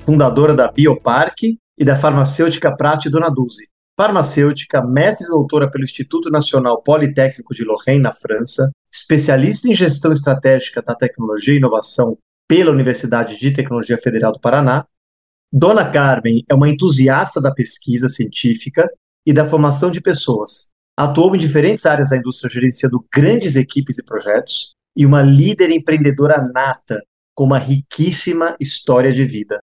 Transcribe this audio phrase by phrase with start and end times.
[0.00, 3.68] fundadora da Bioparque e da farmacêutica Prate Donaduzzi.
[3.98, 10.12] Farmacêutica, mestre e doutora pelo Instituto Nacional Politécnico de Lorraine, na França, especialista em gestão
[10.12, 14.86] estratégica da tecnologia e inovação pela Universidade de Tecnologia Federal do Paraná.
[15.52, 18.88] Dona Carmen é uma entusiasta da pesquisa científica
[19.24, 20.68] e da formação de pessoas.
[20.96, 26.42] Atuou em diferentes áreas da indústria gerenciando grandes equipes e projetos e uma líder empreendedora
[26.52, 27.02] nata
[27.34, 29.60] com uma riquíssima história de vida.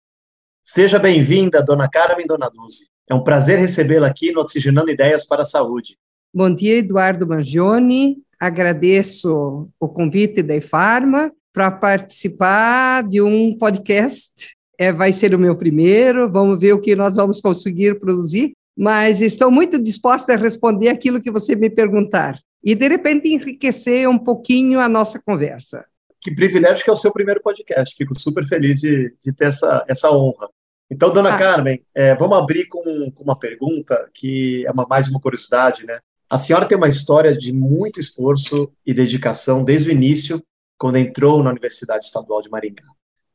[0.70, 2.90] Seja bem-vinda, dona Carmen Donaduzzi.
[3.10, 5.98] É um prazer recebê-la aqui no Oxigenando Ideias para a Saúde.
[6.34, 8.18] Bom dia, Eduardo Mangione.
[8.38, 14.58] Agradeço o convite da Efarma para participar de um podcast.
[14.78, 19.22] É, vai ser o meu primeiro, vamos ver o que nós vamos conseguir produzir, mas
[19.22, 24.20] estou muito disposta a responder aquilo que você me perguntar e, de repente, enriquecer um
[24.20, 25.86] pouquinho a nossa conversa.
[26.20, 27.96] Que privilégio que é o seu primeiro podcast.
[27.96, 30.50] Fico super feliz de, de ter essa, essa honra.
[30.90, 31.38] Então, dona ah.
[31.38, 36.00] Carmen, é, vamos abrir com, com, uma pergunta que é uma, mais uma curiosidade, né?
[36.30, 40.44] A senhora tem uma história de muito esforço e dedicação desde o início,
[40.78, 42.84] quando entrou na Universidade Estadual de Maringá.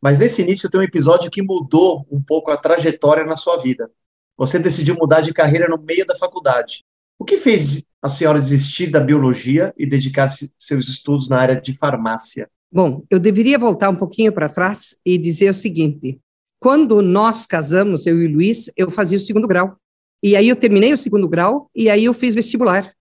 [0.00, 3.90] Mas nesse início tem um episódio que mudou um pouco a trajetória na sua vida.
[4.36, 6.84] Você decidiu mudar de carreira no meio da faculdade.
[7.18, 10.28] O que fez a senhora desistir da biologia e dedicar
[10.58, 12.48] seus estudos na área de farmácia?
[12.70, 16.18] Bom, eu deveria voltar um pouquinho para trás e dizer o seguinte:
[16.62, 19.76] quando nós casamos, eu e o Luiz, eu fazia o segundo grau.
[20.22, 22.94] E aí eu terminei o segundo grau e aí eu fiz vestibular.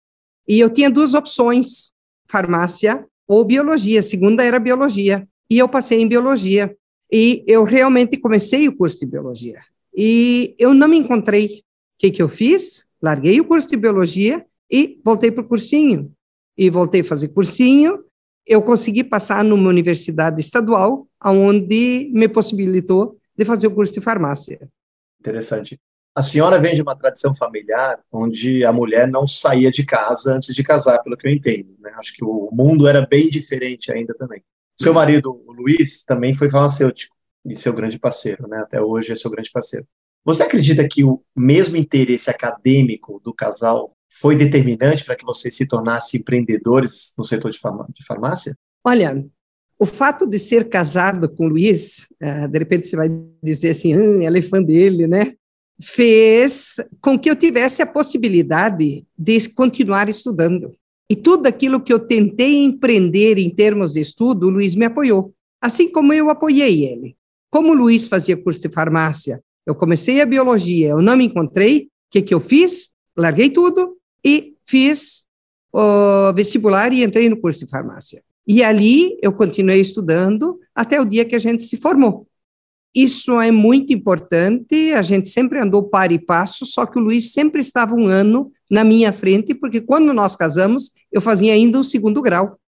[0.48, 1.92] E eu tinha duas opções:
[2.26, 4.00] farmácia ou biologia.
[4.00, 5.28] A segunda era biologia.
[5.48, 6.76] E eu passei em biologia.
[7.10, 9.60] E eu realmente comecei o curso de biologia.
[9.96, 11.46] E eu não me encontrei.
[11.46, 11.62] O
[11.98, 12.84] que, que eu fiz?
[13.00, 16.10] Larguei o curso de biologia e voltei para o cursinho.
[16.58, 18.02] E voltei a fazer cursinho.
[18.44, 24.68] Eu consegui passar numa universidade estadual, onde me possibilitou de fazer o curso de farmácia.
[25.20, 25.80] Interessante.
[26.14, 30.54] A senhora vem de uma tradição familiar onde a mulher não saía de casa antes
[30.54, 31.74] de casar, pelo que eu entendo.
[31.78, 31.90] Né?
[31.96, 34.42] Acho que o mundo era bem diferente ainda também.
[34.78, 38.58] Seu marido, o Luiz, também foi farmacêutico e seu grande parceiro, né?
[38.58, 39.86] Até hoje é seu grande parceiro.
[40.24, 45.66] Você acredita que o mesmo interesse acadêmico do casal foi determinante para que vocês se
[45.66, 47.58] tornassem empreendedores no setor de,
[48.06, 48.56] farmácia?
[48.84, 49.24] Olha,
[49.82, 53.08] o fato de ser casado com Luiz, uh, de repente você vai
[53.42, 55.34] dizer assim, ah, ela é fã dele, né?
[55.82, 60.72] Fez com que eu tivesse a possibilidade de continuar estudando.
[61.10, 65.34] E tudo aquilo que eu tentei empreender em termos de estudo, o Luiz me apoiou,
[65.60, 67.16] assim como eu apoiei ele.
[67.50, 71.86] Como o Luiz fazia curso de farmácia, eu comecei a biologia, eu não me encontrei,
[71.86, 72.90] o que, que eu fiz?
[73.18, 75.24] Larguei tudo e fiz
[75.72, 78.22] o vestibular e entrei no curso de farmácia.
[78.46, 82.26] E ali eu continuei estudando até o dia que a gente se formou.
[82.94, 87.32] Isso é muito importante, a gente sempre andou par e passo, só que o Luiz
[87.32, 91.84] sempre estava um ano na minha frente, porque quando nós casamos, eu fazia ainda o
[91.84, 92.58] segundo grau.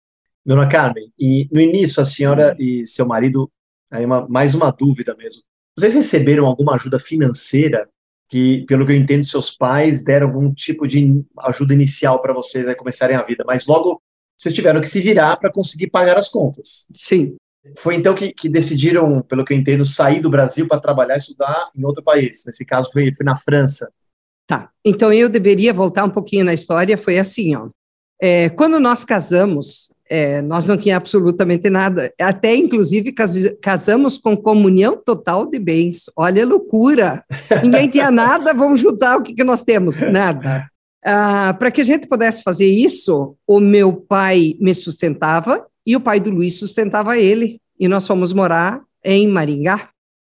[0.45, 3.51] Dona Carmen, e no início a senhora e seu marido,
[3.91, 5.43] aí uma, mais uma dúvida mesmo,
[5.77, 7.87] vocês receberam alguma ajuda financeira
[8.29, 12.67] que, pelo que eu entendo, seus pais deram algum tipo de ajuda inicial para vocês
[12.67, 14.01] a começarem a vida, mas logo
[14.37, 16.87] vocês tiveram que se virar para conseguir pagar as contas.
[16.95, 17.37] Sim.
[17.79, 21.19] Foi então que, que decidiram, pelo que eu entendo, sair do Brasil para trabalhar e
[21.19, 22.43] estudar em outro país.
[22.47, 23.91] Nesse caso, foi, foi na França.
[24.47, 24.69] Tá.
[24.85, 26.99] Então eu deveria voltar um pouquinho na história.
[26.99, 27.69] Foi assim, ó.
[28.21, 32.13] É, quando nós casamos, é, nós não tínhamos absolutamente nada.
[32.21, 36.11] Até, inclusive, cas casamos com comunhão total de bens.
[36.15, 37.25] Olha a loucura!
[37.63, 40.01] Ninguém tinha nada, vamos juntar o que, que nós temos?
[40.01, 40.69] Nada.
[41.05, 46.01] Ah, Para que a gente pudesse fazer isso, o meu pai me sustentava e o
[46.01, 47.61] pai do Luiz sustentava ele.
[47.79, 49.91] E nós fomos morar em Maringá.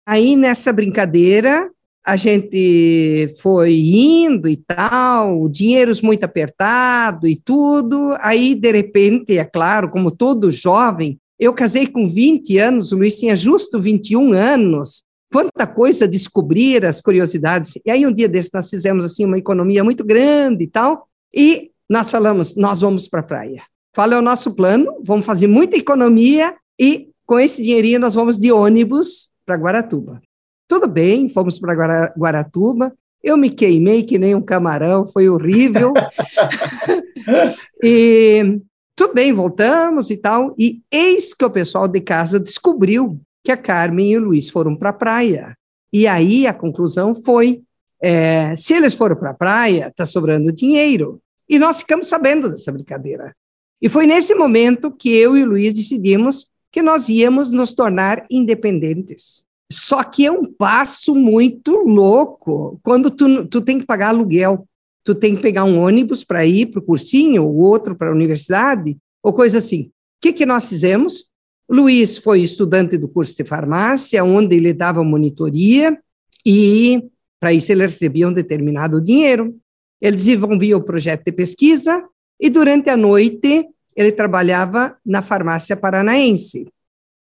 [0.06, 1.70] Aí, nessa brincadeira,
[2.04, 8.16] a gente foi indo e tal, dinheiros muito apertado e tudo.
[8.20, 13.18] Aí, de repente, é claro, como todo jovem, eu casei com 20 anos, o Luiz
[13.18, 15.02] tinha justo 21 anos,
[15.32, 17.74] quanta coisa descobrir, as curiosidades.
[17.84, 21.70] E aí, um dia desse, nós fizemos assim uma economia muito grande e tal, e
[21.88, 23.62] nós falamos: nós vamos para a praia.
[23.94, 25.00] Qual é o nosso plano?
[25.02, 30.20] Vamos fazer muita economia e com esse dinheirinho nós vamos de ônibus para Guaratuba.
[30.68, 32.92] Tudo bem, fomos para Guaratuba.
[33.22, 35.94] Eu me queimei que nem um camarão, foi horrível.
[37.82, 38.60] e
[38.94, 40.54] tudo bem, voltamos e tal.
[40.58, 44.74] E eis que o pessoal de casa descobriu que a Carmen e o Luiz foram
[44.74, 45.56] para a praia.
[45.92, 47.62] E aí a conclusão foi:
[48.02, 51.20] é, se eles foram para a praia, está sobrando dinheiro.
[51.48, 53.32] E nós ficamos sabendo dessa brincadeira.
[53.80, 58.26] E foi nesse momento que eu e o Luiz decidimos que nós íamos nos tornar
[58.28, 59.44] independentes.
[59.70, 62.80] Só que é um passo muito louco.
[62.82, 64.66] Quando tu, tu tem que pagar aluguel,
[65.04, 68.12] tu tem que pegar um ônibus para ir para o cursinho, ou outro para a
[68.12, 69.82] universidade, ou coisa assim.
[69.82, 69.90] O
[70.20, 71.26] que, que nós fizemos?
[71.68, 75.98] Luiz foi estudante do curso de farmácia, onde ele dava monitoria,
[76.44, 77.02] e
[77.40, 79.54] para isso ele recebia um determinado dinheiro.
[80.00, 82.04] Ele desenvolvia o projeto de pesquisa,
[82.40, 83.66] e durante a noite
[83.96, 86.68] ele trabalhava na farmácia paranaense.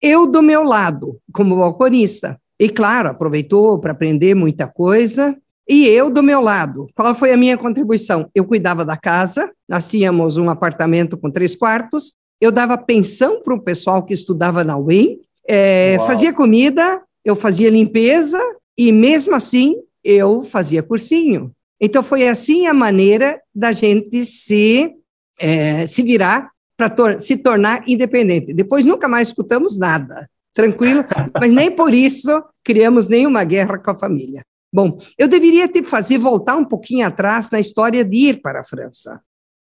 [0.00, 5.36] Eu, do meu lado, como balconista, e claro, aproveitou para aprender muita coisa,
[5.68, 8.28] e eu, do meu lado, qual foi a minha contribuição?
[8.34, 13.54] Eu cuidava da casa, nós tínhamos um apartamento com três quartos, eu dava pensão para
[13.54, 18.36] o pessoal que estudava na UEM, é, fazia comida, eu fazia limpeza,
[18.76, 21.52] e mesmo assim eu fazia cursinho.
[21.80, 24.92] Então foi assim a maneira da gente se,
[25.38, 28.52] é, se virar para tor se tornar independente.
[28.52, 31.04] Depois nunca mais escutamos nada, tranquilo,
[31.40, 34.42] mas nem por isso criamos nenhuma guerra com a família.
[34.74, 38.64] Bom, eu deveria te fazer voltar um pouquinho atrás na história de ir para a
[38.64, 39.20] França.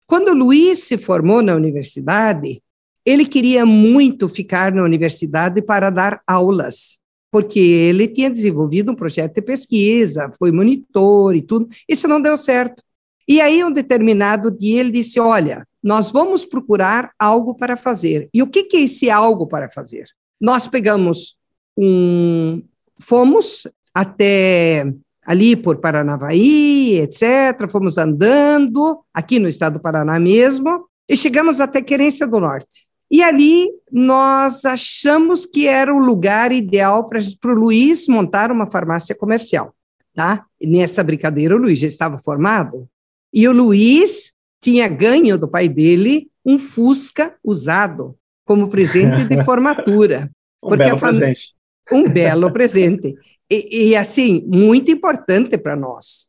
[0.08, 2.63] Quando Luiz se formou na universidade,
[3.04, 6.98] ele queria muito ficar na universidade para dar aulas,
[7.30, 11.68] porque ele tinha desenvolvido um projeto de pesquisa, foi monitor e tudo.
[11.88, 12.82] Isso não deu certo.
[13.26, 18.28] E aí, um determinado dia, ele disse: Olha, nós vamos procurar algo para fazer.
[18.32, 20.06] E o que, que é esse algo para fazer?
[20.40, 21.36] Nós pegamos
[21.76, 22.62] um.
[23.00, 24.92] Fomos até
[25.26, 27.68] ali por Paranavaí, etc.
[27.68, 32.84] Fomos andando, aqui no estado do Paraná mesmo, e chegamos até Querência do Norte.
[33.10, 37.20] E ali nós achamos que era o lugar ideal para
[37.52, 39.74] o Luiz montar uma farmácia comercial.
[40.14, 40.46] Tá?
[40.60, 42.88] E nessa brincadeira, o Luiz já estava formado,
[43.32, 50.30] e o Luiz tinha ganho do pai dele um Fusca usado como presente de formatura.
[50.62, 51.08] um belo fam...
[51.08, 51.54] presente.
[51.90, 53.14] Um belo presente.
[53.50, 56.26] E, e assim, muito importante para nós.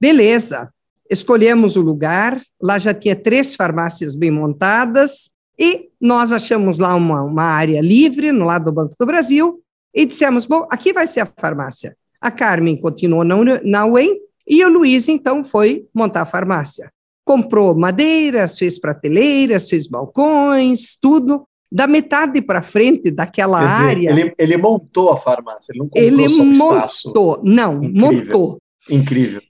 [0.00, 0.72] Beleza,
[1.10, 7.22] escolhemos o lugar, lá já tinha três farmácias bem montadas, e nós achamos lá uma,
[7.22, 9.60] uma área livre, no lado do Banco do Brasil,
[9.94, 11.96] e dissemos: bom, aqui vai ser a farmácia.
[12.20, 16.90] A Carmen continuou na, na UEM, e o Luiz, então, foi montar a farmácia.
[17.24, 21.46] Comprou madeiras, fez prateleiras, fez balcões, tudo.
[21.72, 24.10] Da metade para frente daquela dizer, área.
[24.10, 27.08] Ele, ele, montou a farmácia, ele não comprou ele só espaço.
[27.08, 28.10] montou, não, Incrível.
[28.10, 28.58] montou.
[28.90, 29.42] Incrível.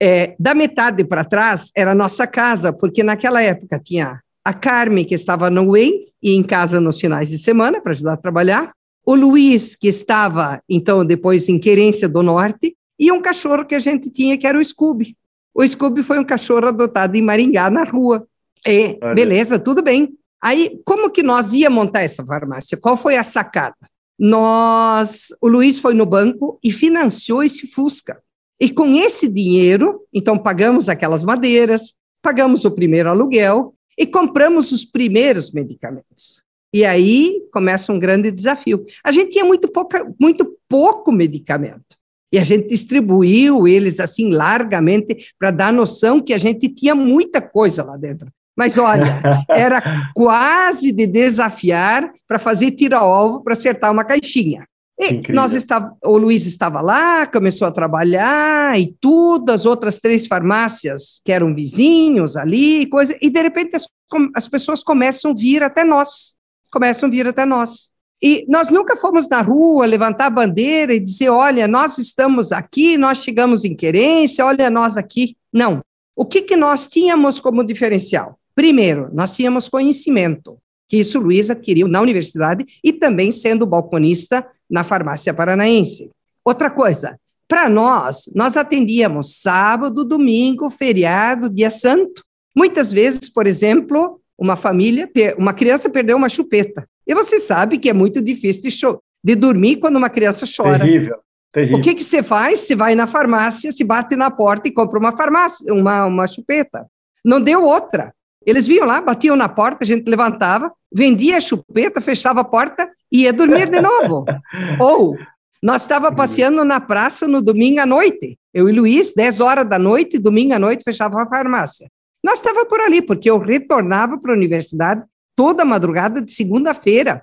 [0.00, 5.04] É, da metade para trás era a nossa casa, porque naquela época tinha a Carmen,
[5.04, 8.72] que estava no UEM e em casa nos finais de semana para ajudar a trabalhar,
[9.04, 13.80] o Luiz, que estava, então, depois em Querência do Norte, e um cachorro que a
[13.80, 15.16] gente tinha, que era o Scooby.
[15.54, 18.26] O Scooby foi um cachorro adotado em Maringá, na rua.
[18.64, 20.10] E, beleza, tudo bem.
[20.40, 22.78] Aí, como que nós ia montar essa farmácia?
[22.78, 23.76] Qual foi a sacada?
[24.18, 28.20] Nós, o Luiz foi no banco e financiou esse Fusca.
[28.60, 34.84] E com esse dinheiro, então pagamos aquelas madeiras, pagamos o primeiro aluguel e compramos os
[34.84, 36.42] primeiros medicamentos.
[36.74, 38.84] E aí começa um grande desafio.
[39.04, 41.96] A gente tinha muito, pouca, muito pouco medicamento.
[42.32, 47.42] E a gente distribuiu eles assim largamente para dar noção que a gente tinha muita
[47.42, 48.28] coisa lá dentro.
[48.56, 49.20] Mas olha,
[49.50, 54.66] era quase de desafiar para fazer tira-ovo para acertar uma caixinha.
[55.02, 60.26] E nós estava, o Luiz estava lá, começou a trabalhar e tudo, as outras três
[60.26, 63.88] farmácias que eram vizinhos ali, coisa, e de repente as,
[64.36, 66.36] as pessoas começam a vir até nós,
[66.70, 67.90] começam a vir até nós.
[68.22, 72.96] E nós nunca fomos na rua levantar a bandeira e dizer: olha, nós estamos aqui,
[72.96, 75.36] nós chegamos em querência, olha nós aqui.
[75.52, 75.82] Não.
[76.14, 78.38] O que, que nós tínhamos como diferencial?
[78.54, 80.58] Primeiro, nós tínhamos conhecimento,
[80.92, 86.10] que isso Luiz adquiriu na universidade e também sendo balconista na farmácia paranaense.
[86.44, 87.18] Outra coisa,
[87.48, 92.22] para nós, nós atendíamos sábado, domingo, feriado, dia santo.
[92.54, 96.86] Muitas vezes, por exemplo, uma família, uma criança perdeu uma chupeta.
[97.06, 100.78] E você sabe que é muito difícil de, de dormir quando uma criança chora.
[100.78, 101.20] Terrível.
[101.50, 101.78] Terrível.
[101.78, 102.60] O que, que você faz?
[102.60, 106.86] Você vai na farmácia, se bate na porta e compra uma farmácia, uma, uma chupeta.
[107.24, 108.12] Não deu outra.
[108.46, 112.88] Eles vinham lá, batiam na porta, a gente levantava, vendia a chupeta, fechava a porta
[113.10, 114.24] e ia dormir de novo.
[114.80, 115.16] Ou
[115.62, 118.38] Nós estava passeando na praça no domingo à noite.
[118.52, 121.88] Eu e Luiz, 10 horas da noite, domingo à noite, fechava a farmácia.
[122.22, 125.02] Nós estava por ali, porque eu retornava para a universidade
[125.34, 127.22] toda madrugada de segunda-feira.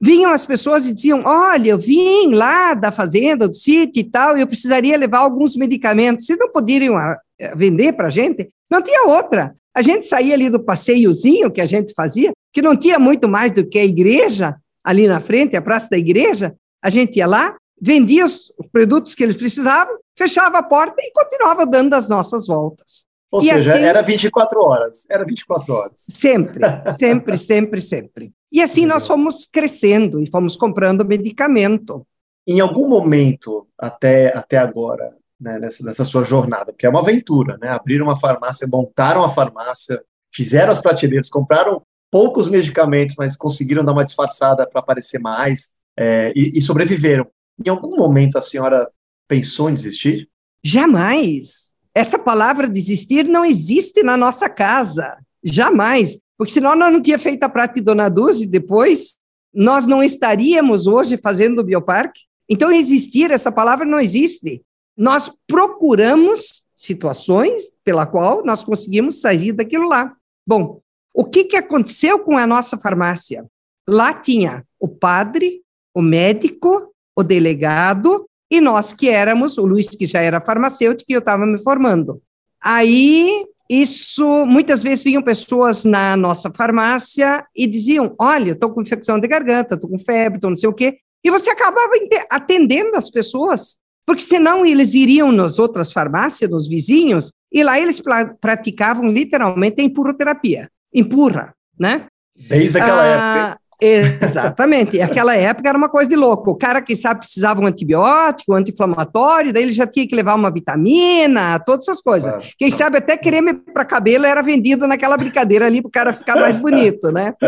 [0.00, 4.36] Vinham as pessoas e diziam: Olha, eu vim lá da fazenda, do sítio e tal,
[4.36, 6.26] e eu precisaria levar alguns medicamentos.
[6.26, 7.18] Vocês não poderiam ah,
[7.54, 8.50] vender para a gente?
[8.70, 9.54] Não tinha outra.
[9.74, 13.52] A gente saía ali do passeiozinho que a gente fazia, que não tinha muito mais
[13.52, 16.54] do que a igreja ali na frente, a praça da igreja.
[16.82, 21.64] A gente ia lá, vendia os produtos que eles precisavam, fechava a porta e continuava
[21.64, 23.04] dando as nossas voltas.
[23.30, 25.92] Ou e seja, assim, era 24 horas, era 24 horas.
[25.96, 26.60] Sempre,
[26.98, 28.32] sempre, sempre, sempre.
[28.52, 32.06] E assim nós fomos crescendo e fomos comprando medicamento.
[32.46, 37.58] Em algum momento, até, até agora, né, nessa, nessa sua jornada, porque é uma aventura,
[37.60, 37.68] né?
[37.68, 43.92] Abriram uma farmácia, montaram a farmácia, fizeram as prateleiras, compraram poucos medicamentos, mas conseguiram dar
[43.92, 47.26] uma disfarçada para aparecer mais é, e, e sobreviveram.
[47.64, 48.88] Em algum momento a senhora
[49.28, 50.28] pensou em desistir?
[50.64, 57.18] Jamais essa palavra desistir não existe na nossa casa, jamais, porque senão nós não tinha
[57.18, 59.18] feito a prática de Dona Dulce depois,
[59.54, 62.20] nós não estaríamos hoje fazendo o bioparque.
[62.48, 64.62] Então, existir, essa palavra não existe.
[64.96, 70.14] Nós procuramos situações pela qual nós conseguimos sair daquilo lá.
[70.46, 70.80] Bom,
[71.14, 73.46] o que, que aconteceu com a nossa farmácia?
[73.88, 75.62] Lá tinha o padre,
[75.94, 81.14] o médico, o delegado e nós que éramos, o Luiz que já era farmacêutico e
[81.14, 82.20] eu estava me formando.
[82.62, 89.18] Aí, isso, muitas vezes vinham pessoas na nossa farmácia e diziam, olha, estou com infecção
[89.18, 91.92] de garganta, estou com febre, estou não sei o quê, e você acabava
[92.30, 98.02] atendendo as pessoas, porque senão eles iriam nas outras farmácias, nos vizinhos, e lá eles
[98.40, 102.06] praticavam literalmente a empurroterapia, empurra, né?
[102.48, 103.62] Desde aquela ah, época.
[103.82, 105.00] Exatamente.
[105.00, 106.52] Aquela época era uma coisa de louco.
[106.52, 110.36] O cara que sabe precisava um antibiótico, um anti-inflamatório, daí ele já tinha que levar
[110.36, 112.32] uma vitamina, todas essas coisas.
[112.32, 116.12] Ah, Quem sabe até creme para cabelo era vendido naquela brincadeira ali para o cara
[116.12, 117.34] ficar mais bonito, né?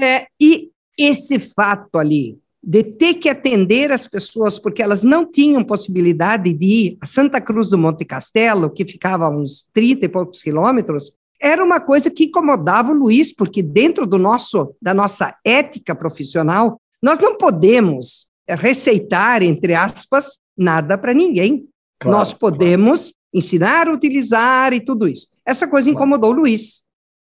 [0.00, 5.64] É, e esse fato ali de ter que atender as pessoas porque elas não tinham
[5.64, 10.08] possibilidade de ir a Santa Cruz do Monte Castelo, que ficava a uns 30 e
[10.08, 15.36] poucos quilômetros, era uma coisa que incomodava o Luiz, porque dentro do nosso da nossa
[15.44, 21.66] ética profissional, nós não podemos receitar, entre aspas, nada para ninguém.
[21.98, 23.16] Claro, nós podemos claro.
[23.34, 25.26] ensinar utilizar e tudo isso.
[25.44, 26.84] Essa coisa incomodou o Luiz.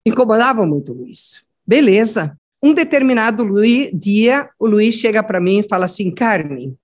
[0.07, 1.43] Incomodava muito o Luiz.
[1.67, 2.37] Beleza.
[2.65, 3.45] Um determinado
[3.93, 6.75] dia, o Luiz chega para mim e fala assim: Carmen,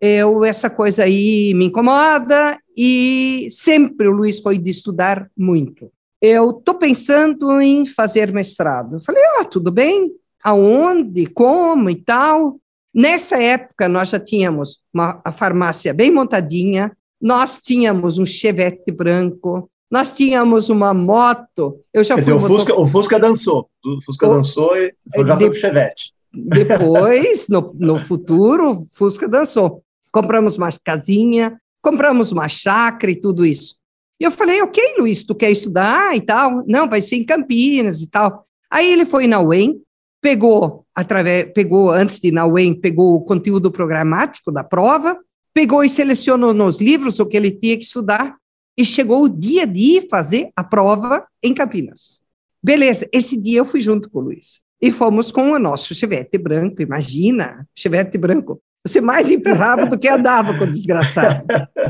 [0.00, 5.90] eu, essa coisa aí me incomoda, e sempre o Luiz foi de estudar muito
[6.20, 8.96] eu estou pensando em fazer mestrado.
[8.96, 10.10] Eu falei, ah, tudo bem,
[10.42, 12.58] aonde, como e tal.
[12.92, 19.70] Nessa época, nós já tínhamos uma, a farmácia bem montadinha, nós tínhamos um chevette branco,
[19.90, 21.80] nós tínhamos uma moto.
[21.92, 24.94] Eu já Quer fui dizer, o, Fusca, o Fusca dançou, o Fusca o, dançou e
[25.24, 26.12] já de, foi pro chevette.
[26.32, 29.82] Depois, no, no futuro, o Fusca dançou.
[30.12, 33.76] Compramos uma casinha, compramos uma chácara e tudo isso.
[34.20, 36.64] E eu falei, ok, Luiz, tu quer estudar e tal?
[36.66, 38.44] Não, vai ser em Campinas e tal.
[38.70, 39.80] Aí ele foi na UEM,
[40.20, 45.18] pegou, através, pegou antes de ir na UEM, pegou o conteúdo programático da prova,
[45.54, 48.36] pegou e selecionou nos livros o que ele tinha que estudar,
[48.78, 52.20] e chegou o dia de ir fazer a prova em Campinas.
[52.62, 54.60] Beleza, esse dia eu fui junto com o Luiz.
[54.80, 58.62] E fomos com o nosso chevette branco, imagina, chevette branco.
[58.86, 61.44] Você mais empurrava do que andava com o desgraçado.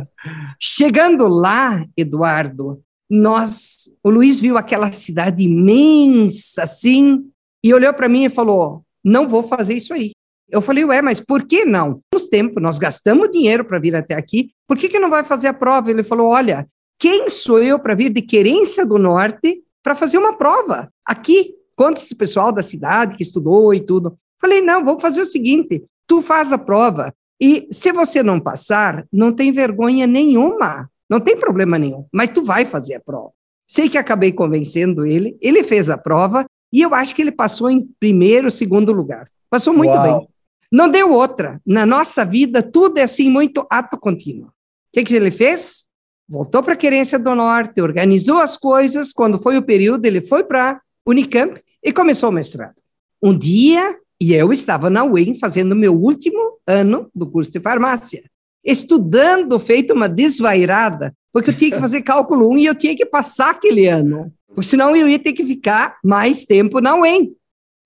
[0.59, 7.31] Chegando lá, Eduardo, nós, o Luiz viu aquela cidade imensa assim
[7.63, 10.13] e olhou para mim e falou: "Não vou fazer isso aí".
[10.49, 12.01] Eu falei: "Ué, mas por que não?
[12.13, 15.49] Nos tempos nós gastamos dinheiro para vir até aqui, por que que não vai fazer
[15.49, 15.91] a prova?".
[15.91, 16.67] Ele falou: "Olha,
[16.99, 21.55] quem sou eu para vir de Querência do Norte para fazer uma prova aqui?
[21.77, 24.19] Conta esse pessoal da cidade que estudou e tudo".
[24.41, 27.15] Falei: "Não, vamos fazer o seguinte, tu faz a prova.
[27.41, 32.43] E se você não passar, não tem vergonha nenhuma, não tem problema nenhum, mas tu
[32.43, 33.31] vai fazer a prova.
[33.71, 37.71] Sei que acabei convencendo ele, ele fez a prova e eu acho que ele passou
[37.71, 39.31] em primeiro, segundo lugar.
[39.49, 40.03] Passou muito Uau.
[40.03, 40.29] bem.
[40.71, 41.61] Não deu outra.
[41.65, 44.49] Na nossa vida, tudo é assim, muito ato contínuo.
[44.49, 44.53] O
[44.93, 45.85] que, que ele fez?
[46.29, 49.13] Voltou para a Querência do Norte, organizou as coisas.
[49.13, 52.75] Quando foi o período, ele foi para Unicamp e começou o mestrado.
[53.23, 58.23] Um dia, e eu estava na UEM fazendo meu último ano do curso de farmácia,
[58.63, 63.07] estudando, feito uma desvairada, porque eu tinha que fazer cálculo 1 e eu tinha que
[63.07, 67.35] passar aquele ano, porque senão eu ia ter que ficar mais tempo na UEM.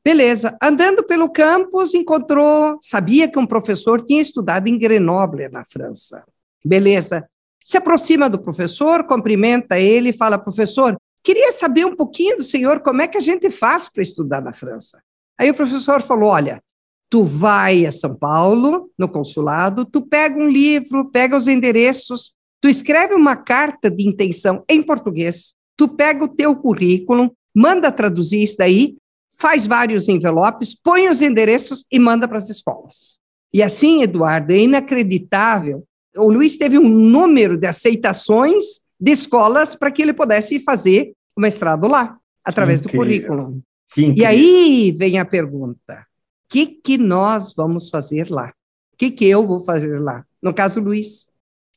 [0.05, 0.57] Beleza.
[0.61, 6.25] Andando pelo campus, encontrou, sabia que um professor tinha estudado em Grenoble, na França.
[6.65, 7.25] Beleza.
[7.65, 12.81] Se aproxima do professor, cumprimenta ele e fala: professor, queria saber um pouquinho do senhor
[12.81, 15.01] como é que a gente faz para estudar na França.
[15.39, 16.63] Aí o professor falou: olha,
[17.11, 22.69] tu vai a São Paulo, no consulado, tu pega um livro, pega os endereços, tu
[22.69, 28.57] escreve uma carta de intenção em português, tu pega o teu currículo, manda traduzir isso
[28.57, 28.97] daí,
[29.37, 33.19] faz vários envelopes, põe os endereços e manda para as escolas.
[33.53, 35.85] E assim, Eduardo, é inacreditável.
[36.17, 41.41] O Luiz teve um número de aceitações de escolas para que ele pudesse fazer o
[41.41, 43.63] mestrado lá, através do currículo.
[43.97, 46.07] E aí vem a pergunta:
[46.45, 48.53] o que, que nós vamos fazer lá?
[48.93, 50.25] O que, que eu vou fazer lá?
[50.41, 51.29] No caso, Luiz.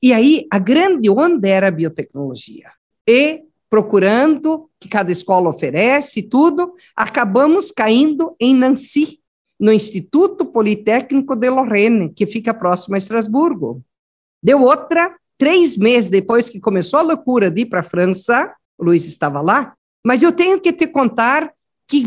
[0.01, 2.69] E aí, a grande onda era a biotecnologia.
[3.07, 9.19] E procurando, que cada escola oferece tudo, acabamos caindo em Nancy,
[9.59, 13.83] no Instituto Politécnico de Lorraine, que fica próximo a Estrasburgo.
[14.45, 18.85] Deu outra, três meses depois que começou a loucura de ir para a França, o
[18.85, 19.73] Luiz estava lá,
[20.05, 21.51] mas eu tenho que te contar
[21.87, 22.05] que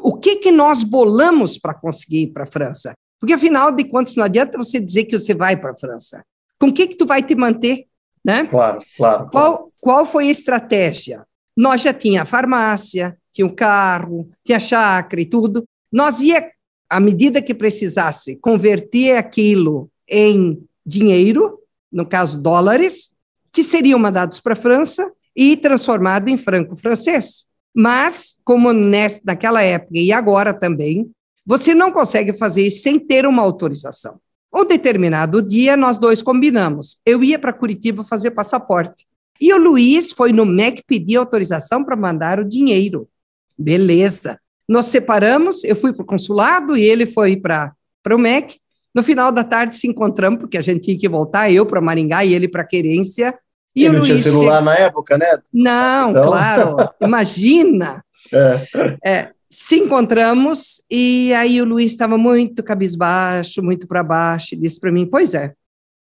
[0.00, 2.94] o que, que nós bolamos para conseguir ir para a França.
[3.18, 6.24] Porque, afinal de contas, não adianta você dizer que você vai para a França.
[6.60, 7.86] Com o que, que tu vai te manter?
[8.24, 8.46] Né?
[8.46, 9.26] Claro, claro.
[9.26, 11.26] Qual, qual foi a estratégia?
[11.56, 15.64] Nós já tinha a farmácia, tinha o carro, tinha a chácara e tudo.
[15.92, 16.52] Nós ia,
[16.88, 21.59] à medida que precisasse, converter aquilo em dinheiro,
[21.92, 23.10] no caso dólares,
[23.52, 27.46] que seriam mandados para a França e transformado em franco francês.
[27.74, 31.10] Mas, como nessa, naquela época e agora também,
[31.46, 34.20] você não consegue fazer isso sem ter uma autorização.
[34.52, 36.98] Um determinado dia, nós dois combinamos.
[37.06, 39.06] Eu ia para Curitiba fazer passaporte.
[39.40, 43.08] E o Luiz foi no MEC pedir autorização para mandar o dinheiro.
[43.56, 44.38] Beleza.
[44.68, 47.74] Nós separamos, eu fui para o consulado e ele foi para
[48.12, 48.60] o MEC.
[48.94, 52.24] No final da tarde se encontramos, porque a gente tinha que voltar, eu para Maringá
[52.24, 53.36] e ele para Querência.
[53.74, 55.38] E, e não Luiz tinha celular na época, né?
[55.52, 56.22] Não, então...
[56.24, 56.76] claro.
[57.00, 58.04] Imagina.
[58.32, 58.66] É.
[59.04, 64.78] É, se encontramos e aí o Luiz estava muito cabisbaixo, muito para baixo, e disse
[64.78, 65.52] para mim: Pois é,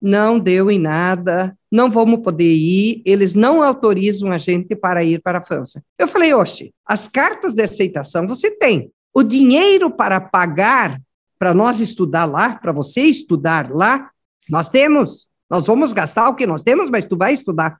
[0.01, 5.21] não deu em nada, não vamos poder ir, eles não autorizam a gente para ir
[5.23, 5.83] para a França.
[5.99, 11.01] Eu falei: Oxe, as cartas de aceitação você tem, o dinheiro para pagar
[11.38, 14.11] para nós estudar lá, para você estudar lá,
[14.48, 15.29] nós temos.
[15.51, 17.79] Nós vamos gastar o que nós temos, mas tu vai estudar.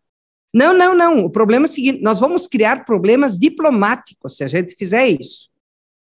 [0.55, 1.25] Não, não, não.
[1.25, 5.49] O problema é o seguinte: nós vamos criar problemas diplomáticos se a gente fizer isso.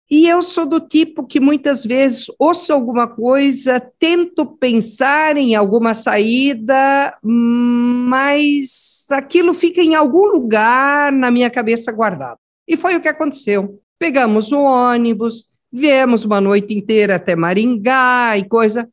[0.09, 5.93] E eu sou do tipo que muitas vezes ouço alguma coisa, tento pensar em alguma
[5.93, 12.39] saída, mas aquilo fica em algum lugar na minha cabeça guardado.
[12.65, 13.81] E foi o que aconteceu.
[13.99, 18.87] Pegamos o ônibus, viemos uma noite inteira até Maringá e coisa.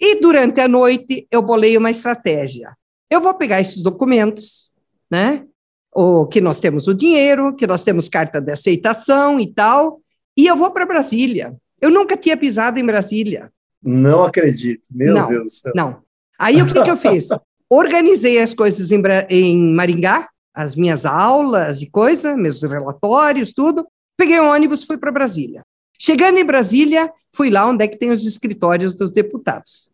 [0.00, 2.76] E durante a noite eu bolei uma estratégia.
[3.10, 4.70] Eu vou pegar esses documentos,
[5.10, 5.44] né?
[5.92, 10.00] O que nós temos o dinheiro, que nós temos carta de aceitação e tal,
[10.36, 11.56] e eu vou para Brasília.
[11.80, 13.50] Eu nunca tinha pisado em Brasília.
[13.82, 15.72] Não acredito, meu não, Deus do céu.
[15.74, 16.02] Não.
[16.38, 17.28] Aí o que, que eu fiz?
[17.70, 23.86] Organizei as coisas em, em Maringá, as minhas aulas e coisa, meus relatórios, tudo.
[24.16, 25.62] Peguei um ônibus, fui para Brasília.
[25.98, 29.90] Chegando em Brasília, fui lá onde é que tem os escritórios dos deputados.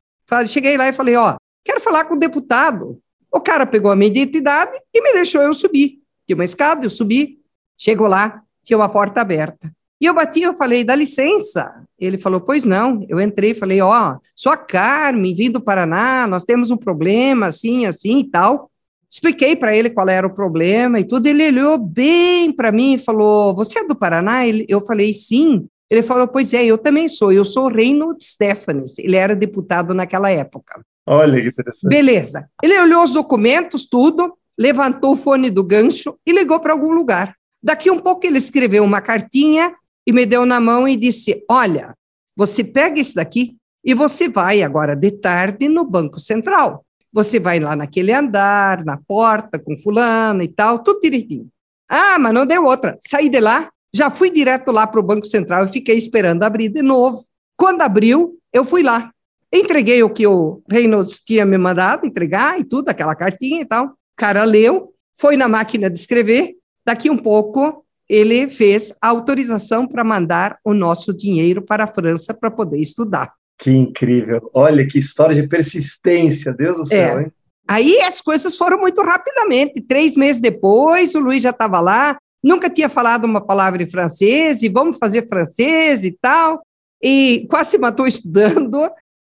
[0.47, 3.01] Cheguei lá e falei, ó, quero falar com o deputado.
[3.31, 6.01] O cara pegou a minha identidade e me deixou eu subir.
[6.27, 7.39] Tinha uma escada, eu subi.
[7.77, 9.73] Chegou lá, tinha uma porta aberta.
[10.01, 11.83] E eu bati, eu falei, dá licença.
[11.99, 13.05] Ele falou, pois não.
[13.09, 16.77] Eu entrei e falei, ó, oh, sou a Carmen, vim do Paraná, nós temos um
[16.77, 18.71] problema, assim, assim e tal.
[19.09, 21.27] Expliquei para ele qual era o problema e tudo.
[21.27, 24.47] Ele olhou bem para mim e falou, você é do Paraná?
[24.69, 25.67] eu falei, sim.
[25.91, 27.33] Ele falou, pois é, eu também sou.
[27.33, 28.99] Eu sou o Reino Stefanes.
[28.99, 30.83] Ele era deputado naquela época.
[31.07, 31.91] Olha que interessante.
[31.91, 32.49] Beleza.
[32.63, 37.37] Ele olhou os documentos, tudo, levantou o fone do gancho e ligou para algum lugar.
[37.63, 39.75] Daqui um pouco ele escreveu uma cartinha
[40.07, 41.95] e me deu na mão e disse: Olha,
[42.37, 46.85] você pega esse daqui e você vai agora de tarde no Banco Central.
[47.13, 51.49] Você vai lá naquele andar, na porta, com fulano e tal, tudo direitinho.
[51.89, 52.97] Ah, mas não deu outra.
[53.01, 56.69] Saí de lá, já fui direto lá para o Banco Central e fiquei esperando abrir
[56.69, 57.23] de novo.
[57.57, 59.13] Quando abriu, eu fui lá.
[59.53, 63.87] Entreguei o que o Reynolds tinha me mandado entregar e tudo, aquela cartinha e tal.
[63.87, 66.55] O cara leu, foi na máquina de escrever.
[66.85, 72.35] Daqui um pouco, ele fez a autorização para mandar o nosso dinheiro para a França
[72.35, 73.33] para poder estudar.
[73.57, 74.51] Que incrível!
[74.53, 77.23] Olha que história de persistência, Deus do céu, é.
[77.23, 77.33] hein?
[77.67, 79.81] Aí as coisas foram muito rapidamente.
[79.81, 82.19] Três meses depois, o Luiz já estava lá.
[82.45, 86.63] Nunca tinha falado uma palavra em francês, e vamos fazer francês e tal,
[87.03, 88.79] e quase se matou estudando,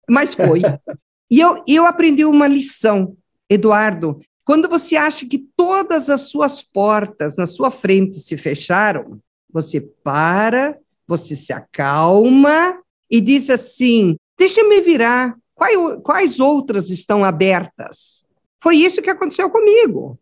[0.09, 0.61] mas foi.
[1.29, 3.15] e eu, eu aprendi uma lição,
[3.47, 9.19] Eduardo, quando você acha que todas as suas portas na sua frente se fecharam,
[9.53, 16.89] você para, você se acalma e diz assim: deixa eu me virar, quais, quais outras
[16.89, 18.25] estão abertas?
[18.59, 20.17] Foi isso que aconteceu comigo.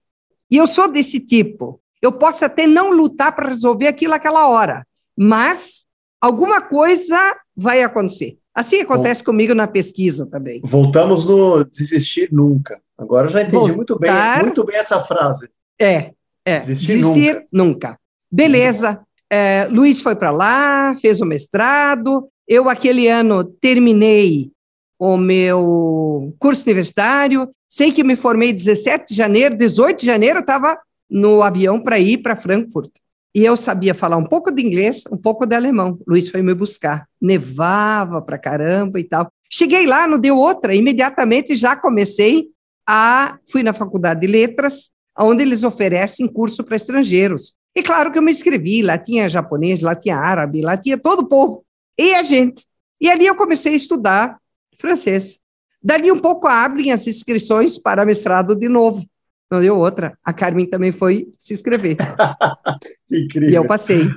[0.52, 1.80] E eu sou desse tipo.
[2.02, 4.86] Eu posso até não lutar para resolver aquilo naquela hora,
[5.18, 5.86] mas
[6.22, 7.18] alguma coisa
[7.56, 8.38] vai acontecer.
[8.56, 10.62] Assim acontece Bom, comigo na pesquisa também.
[10.64, 12.82] Voltamos no desistir nunca.
[12.98, 15.50] Agora já entendi Voltar, muito bem, muito bem essa frase.
[15.80, 16.12] É,
[16.46, 16.60] é.
[16.60, 17.48] Desistir, desistir nunca.
[17.52, 18.00] nunca.
[18.32, 19.02] Beleza.
[19.32, 22.28] É, Luiz foi para lá, fez o mestrado.
[22.48, 24.52] Eu, aquele ano, terminei
[24.98, 27.50] o meu curso universitário.
[27.70, 30.78] Sei que me formei 17 de janeiro, 18 de janeiro eu estava
[31.10, 32.92] no avião para ir para Frankfurt.
[33.34, 36.00] E eu sabia falar um pouco de inglês, um pouco de alemão.
[36.08, 37.08] Luiz foi me buscar.
[37.22, 39.32] Nevava para caramba e tal.
[39.50, 40.76] Cheguei lá, não deu outra.
[40.76, 42.48] Imediatamente já comecei
[42.88, 43.38] a.
[43.52, 47.54] Fui na faculdade de letras, onde eles oferecem curso para estrangeiros.
[47.76, 48.82] E claro que eu me inscrevi.
[48.82, 51.64] Lá tinha japonês, lá tinha árabe, lá tinha todo o povo.
[51.98, 52.66] E a gente.
[53.00, 54.40] E ali eu comecei a estudar
[54.78, 55.38] francês.
[55.82, 59.06] Dali um pouco abrem as inscrições para mestrado de novo.
[59.52, 60.18] Não deu outra.
[60.24, 61.98] A Carmen também foi se inscrever.
[63.12, 63.50] Incrível.
[63.50, 64.08] E eu passei.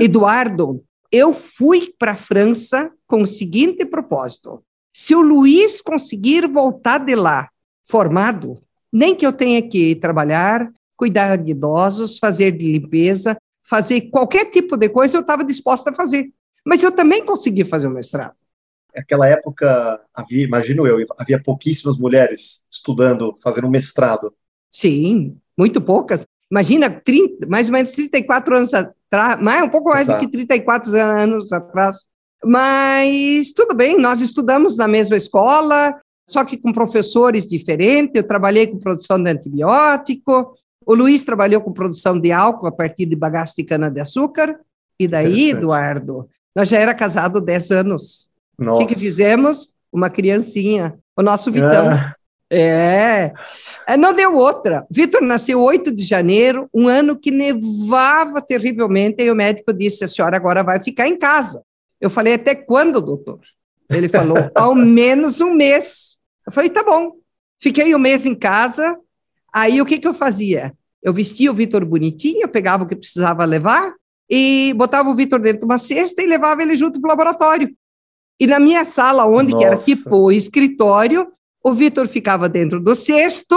[0.00, 4.62] Eduardo, eu fui para a França com o seguinte propósito:
[4.94, 7.48] se o Luiz conseguir voltar de lá
[7.84, 14.46] formado, nem que eu tenha que trabalhar, cuidar de idosos, fazer de limpeza, fazer qualquer
[14.46, 16.30] tipo de coisa, eu estava disposta a fazer.
[16.64, 18.34] Mas eu também consegui fazer o mestrado.
[18.94, 24.34] Naquela época, havia, imagino eu, havia pouquíssimas mulheres estudando, fazendo mestrado.
[24.70, 26.26] Sim, muito poucas.
[26.50, 30.24] Imagina, 30, mais ou menos 34 anos atrás, mais, um pouco mais Exato.
[30.24, 32.06] do que 34 anos atrás.
[32.44, 38.14] Mas tudo bem, nós estudamos na mesma escola, só que com professores diferentes.
[38.14, 40.54] Eu trabalhei com produção de antibiótico,
[40.86, 44.58] o Luiz trabalhou com produção de álcool a partir de bagaço de cana-de-açúcar.
[44.98, 48.28] E daí, Eduardo, nós já era casado 10 anos.
[48.58, 49.72] O que, que, fizemos?
[49.92, 51.90] Uma criancinha, o nosso Vitão.
[51.90, 52.14] Ah.
[52.50, 53.32] É.
[53.86, 53.96] é.
[53.96, 54.86] Não deu outra.
[54.90, 60.08] Vitor nasceu 8 de janeiro, um ano que nevava terrivelmente, e o médico disse: a
[60.08, 61.62] senhora agora vai ficar em casa.
[62.00, 63.40] Eu falei: até quando, doutor?
[63.88, 66.18] Ele falou: ao menos um mês.
[66.46, 67.12] Eu falei: tá bom.
[67.60, 68.98] Fiquei um mês em casa.
[69.52, 70.72] Aí o que, que eu fazia?
[71.02, 73.92] Eu vestia o Vitor bonitinho, pegava o que precisava levar
[74.28, 77.74] e botava o Vitor dentro de uma cesta e levava ele junto para o laboratório.
[78.38, 81.30] E na minha sala, onde que era tipo escritório,
[81.62, 83.56] o Vitor ficava dentro do cesto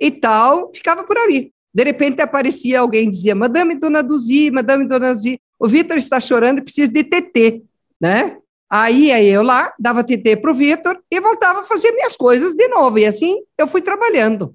[0.00, 1.52] e tal, ficava por ali.
[1.72, 6.20] De repente aparecia alguém e dizia: Madame Dona Duzi, Madame Dona Duzi, o Vitor está
[6.20, 7.62] chorando e precisa de TT,
[8.00, 8.38] né?
[8.70, 12.68] Aí, eu lá, dava TT para o Vitor e voltava a fazer minhas coisas de
[12.68, 12.98] novo.
[12.98, 14.54] E assim eu fui trabalhando.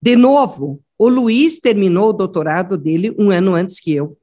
[0.00, 4.16] De novo, o Luiz terminou o doutorado dele um ano antes que eu,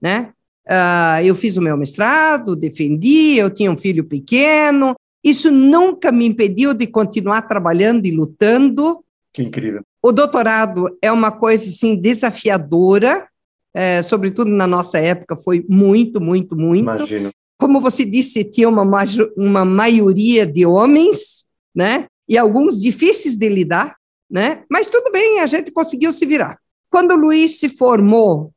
[0.00, 0.32] né?
[0.66, 6.26] Uh, eu fiz o meu mestrado, defendi, eu tinha um filho pequeno, isso nunca me
[6.26, 9.04] impediu de continuar trabalhando e lutando.
[9.32, 9.82] Que incrível.
[10.02, 13.28] O doutorado é uma coisa assim desafiadora,
[13.72, 16.80] é, sobretudo na nossa época foi muito, muito, muito.
[16.80, 17.30] Imagino.
[17.58, 19.04] Como você disse, tinha uma,
[19.36, 22.06] uma maioria de homens, né?
[22.26, 23.96] E alguns difíceis de lidar,
[24.30, 24.62] né?
[24.70, 26.58] Mas tudo bem, a gente conseguiu se virar.
[26.88, 28.50] Quando o Luiz se formou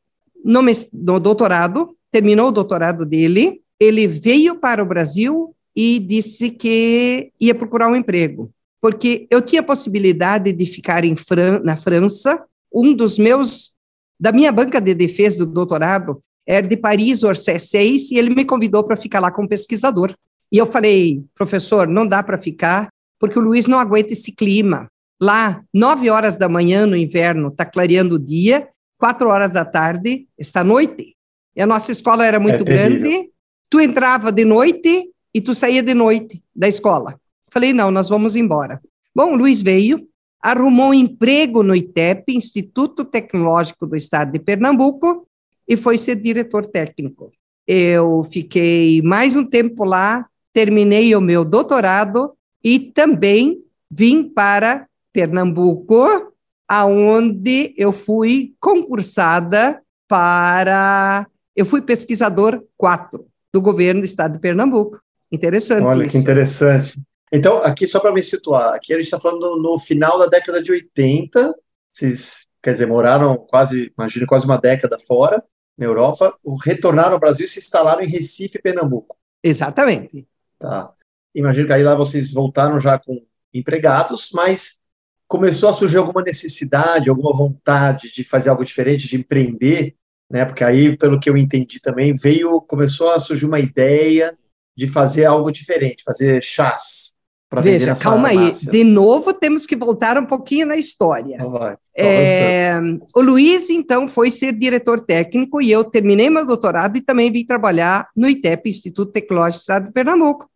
[0.43, 0.61] no,
[0.93, 7.55] no doutorado, terminou o doutorado dele, ele veio para o Brasil e disse que ia
[7.55, 12.43] procurar um emprego, porque eu tinha possibilidade de ficar em Fran na França.
[12.73, 13.71] Um dos meus,
[14.19, 18.45] da minha banca de defesa do doutorado, era de Paris, Orsay 6, e ele me
[18.45, 20.13] convidou para ficar lá como pesquisador.
[20.51, 24.87] E eu falei, professor, não dá para ficar, porque o Luiz não aguenta esse clima.
[25.21, 30.27] Lá, nove horas da manhã no inverno, está clareando o dia, quatro horas da tarde,
[30.37, 31.15] está noite.
[31.55, 33.29] E a nossa escola era muito é grande,
[33.69, 37.19] tu entrava de noite, e tu saía de noite da escola.
[37.49, 38.81] Falei, não, nós vamos embora.
[39.15, 40.07] Bom, o Luiz veio,
[40.41, 45.27] arrumou um emprego no ITEP, Instituto Tecnológico do Estado de Pernambuco,
[45.67, 47.31] e foi ser diretor técnico.
[47.65, 56.33] Eu fiquei mais um tempo lá, terminei o meu doutorado e também vim para Pernambuco,
[56.67, 64.99] aonde eu fui concursada para eu fui pesquisador 4 do governo do estado de Pernambuco.
[65.33, 65.83] Interessante.
[65.83, 66.11] Olha, isso.
[66.11, 67.01] que interessante.
[67.31, 70.61] Então, aqui, só para me situar, aqui a gente está falando no, final da década
[70.61, 71.55] de 80,
[71.91, 75.43] vocês quer dizer, moraram quase, imagina, quase uma década fora,
[75.75, 79.17] na Europa, retornaram ao Brasil e se instalaram em Recife, Pernambuco.
[79.43, 80.27] Exatamente.
[80.59, 80.93] Tá.
[81.33, 84.79] Imagino que aí lá vocês voltaram já com empregados, mas
[85.27, 89.95] começou a surgir alguma necessidade, alguma vontade de fazer algo diferente, de empreender,
[90.29, 90.45] né?
[90.45, 94.31] Porque aí, pelo que eu entendi também, veio, começou a surgir uma ideia
[94.75, 97.13] de fazer algo diferente, fazer chás
[97.53, 98.51] para vender Veja, calma aí.
[98.51, 101.35] De novo, temos que voltar um pouquinho na história.
[101.35, 101.77] Então vai.
[101.95, 102.73] É,
[103.15, 107.45] o Luiz, então, foi ser diretor técnico e eu terminei meu doutorado e também vim
[107.45, 110.49] trabalhar no ITEP, Instituto Tecnológico do Estado de Pernambuco.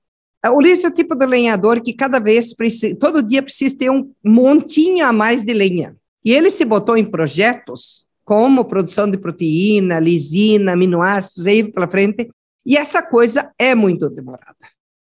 [0.47, 3.91] O Luiz é o tipo de lenhador que cada vez, precisa, todo dia precisa ter
[3.91, 5.95] um montinho a mais de lenha.
[6.25, 12.29] E ele se botou em projetos como produção de proteína, lisina, aminoácidos, aí pela frente,
[12.67, 14.57] e essa coisa é muito demorada.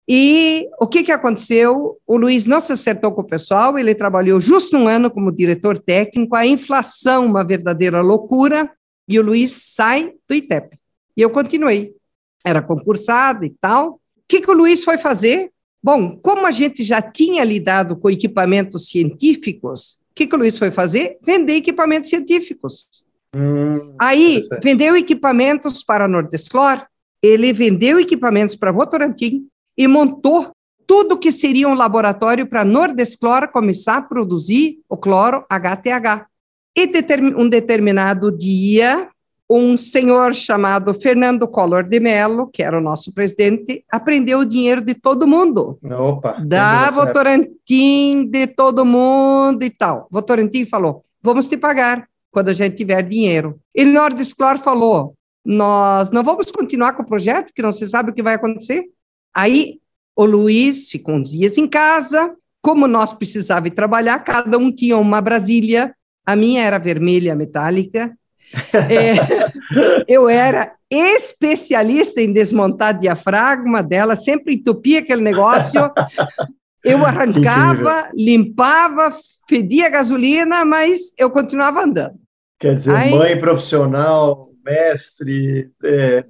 [0.09, 1.99] E o que, que aconteceu?
[2.07, 5.77] O Luiz não se acertou com o pessoal, ele trabalhou justo um ano como diretor
[5.77, 8.69] técnico, a inflação, uma verdadeira loucura,
[9.07, 10.75] e o Luiz sai do ITEP.
[11.15, 11.93] E eu continuei.
[12.43, 13.91] Era concursado e tal.
[13.91, 15.51] O que, que o Luiz foi fazer?
[15.83, 20.57] Bom, como a gente já tinha lidado com equipamentos científicos, o que, que o Luiz
[20.57, 21.19] foi fazer?
[21.23, 23.05] Vender equipamentos científicos.
[23.35, 26.85] Hum, Aí, vendeu equipamentos para a Nordesclor,
[27.21, 30.51] ele vendeu equipamentos para Votorantim, e montou
[30.85, 36.27] tudo que seria um laboratório para Nordesclora começar a produzir o cloro HTH.
[36.75, 36.89] E
[37.37, 39.07] um determinado dia,
[39.49, 44.81] um senhor chamado Fernando Collor de Mello, que era o nosso presidente, aprendeu o dinheiro
[44.81, 45.77] de todo mundo.
[45.83, 46.37] Opa!
[46.45, 50.07] Da Votorantim, de todo mundo e tal.
[50.11, 53.59] Votorantim falou, vamos te pagar quando a gente tiver dinheiro.
[53.75, 58.13] E Nordesclor falou, nós não vamos continuar com o projeto, porque não se sabe o
[58.13, 58.85] que vai acontecer.
[59.33, 59.79] Aí
[60.15, 65.21] o Luiz ficou uns dias em casa, como nós precisávamos trabalhar, cada um tinha uma
[65.21, 68.15] Brasília, a minha era vermelha metálica,
[68.73, 69.15] é,
[70.07, 75.89] eu era especialista em desmontar diafragma dela, sempre entupia aquele negócio,
[76.83, 79.11] eu arrancava, limpava,
[79.47, 82.19] fedia gasolina, mas eu continuava andando.
[82.59, 86.23] Quer dizer, Aí, mãe profissional, mestre, é,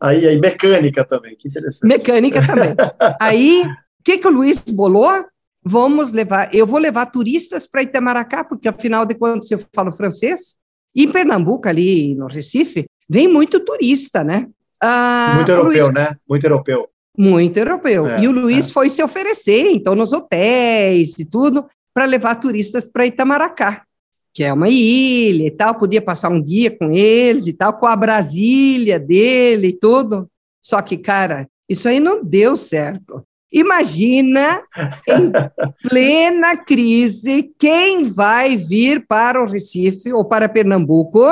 [0.00, 1.88] Aí, aí mecânica também, que interessante.
[1.88, 2.74] Mecânica também.
[3.20, 5.10] aí, o que, que o Luiz bolou?
[5.62, 10.56] Vamos levar, eu vou levar turistas para Itamaracá, porque afinal de contas eu falo francês.
[10.94, 14.48] E em Pernambuco, ali no Recife, vem muito turista, né?
[14.80, 16.16] Ah, muito europeu, Luiz, né?
[16.28, 16.88] Muito europeu.
[17.18, 18.06] Muito europeu.
[18.06, 18.72] É, e o Luiz é.
[18.72, 23.82] foi se oferecer, então, nos hotéis e tudo, para levar turistas para Itamaracá
[24.32, 27.86] que é uma ilha e tal, podia passar um dia com eles e tal, com
[27.86, 30.28] a Brasília dele e tudo.
[30.62, 33.24] Só que, cara, isso aí não deu certo.
[33.50, 34.62] Imagina,
[35.08, 35.32] em
[35.88, 41.24] plena crise, quem vai vir para o Recife ou para Pernambuco?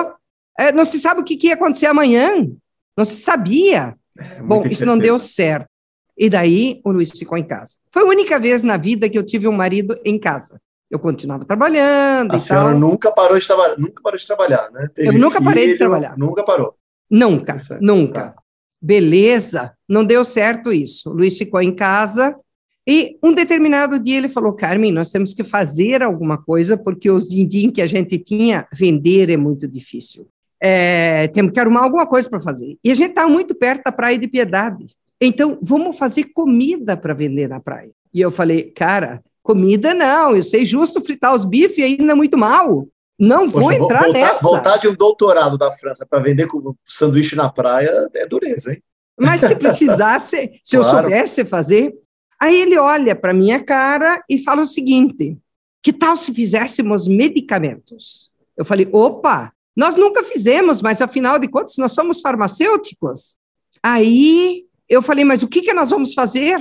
[0.59, 2.49] É, não se sabe o que, ia acontecer amanhã.
[2.97, 3.95] Não se sabia.
[4.19, 5.69] É, Bom, isso não deu certo.
[6.17, 7.75] E daí o Luiz ficou em casa.
[7.93, 10.59] Foi a única vez na vida que eu tive um marido em casa
[10.90, 12.35] eu continuava trabalhando.
[12.35, 12.79] A senhora tal.
[12.79, 14.88] nunca parou de trabalhar, nunca parou de trabalhar, né?
[14.94, 16.16] Teve eu nunca filho, parei de trabalhar.
[16.16, 16.75] Nunca parou.
[17.11, 18.20] Nunca, nunca.
[18.20, 18.35] Tá.
[18.81, 21.11] Beleza, não deu certo isso.
[21.11, 22.37] O Luiz ficou em casa
[22.87, 27.29] e um determinado dia ele falou: Carmen, nós temos que fazer alguma coisa porque os
[27.29, 30.29] din-din que a gente tinha, vender é muito difícil.
[30.61, 32.79] É, temos que arrumar alguma coisa para fazer.
[32.83, 34.87] E a gente está muito perto da Praia de Piedade.
[35.20, 37.90] Então, vamos fazer comida para vender na praia.
[38.12, 42.37] E eu falei, cara, Comida não, eu sei justo fritar os bifes ainda é muito
[42.37, 42.89] mal.
[43.17, 44.43] Não vou Poxa, entrar voltar, nessa.
[44.43, 48.83] Voltar de um doutorado da França para vender como sanduíche na praia é dureza, hein?
[49.19, 50.99] Mas se precisasse, se claro.
[50.99, 51.95] eu soubesse fazer.
[52.43, 55.39] Aí ele olha para minha cara e fala o seguinte:
[55.81, 58.29] que tal se fizéssemos medicamentos?
[58.57, 63.39] Eu falei: opa, nós nunca fizemos, mas afinal de contas nós somos farmacêuticos.
[63.81, 66.61] Aí eu falei: mas o que, que nós vamos fazer?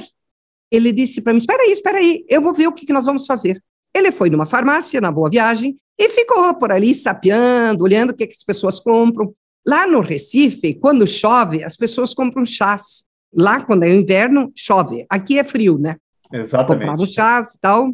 [0.71, 3.05] Ele disse para mim: Espera aí, espera aí, eu vou ver o que, que nós
[3.05, 3.61] vamos fazer.
[3.93, 8.27] Ele foi numa farmácia, na Boa Viagem, e ficou por ali sapeando, olhando o que,
[8.27, 9.33] que as pessoas compram.
[9.65, 13.05] Lá no Recife, quando chove, as pessoas compram chás.
[13.33, 15.05] Lá, quando é inverno, chove.
[15.09, 15.95] Aqui é frio, né?
[16.31, 16.87] Exatamente.
[16.87, 17.93] Comprava chás e tal.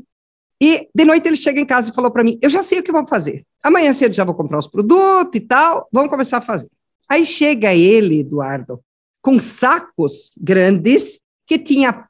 [0.61, 2.83] E de noite ele chega em casa e falou para mim: Eu já sei o
[2.83, 3.43] que vamos fazer.
[3.63, 6.69] Amanhã cedo já vou comprar os produtos e tal, vamos começar a fazer.
[7.09, 8.79] Aí chega ele, Eduardo,
[9.21, 12.07] com sacos grandes que tinha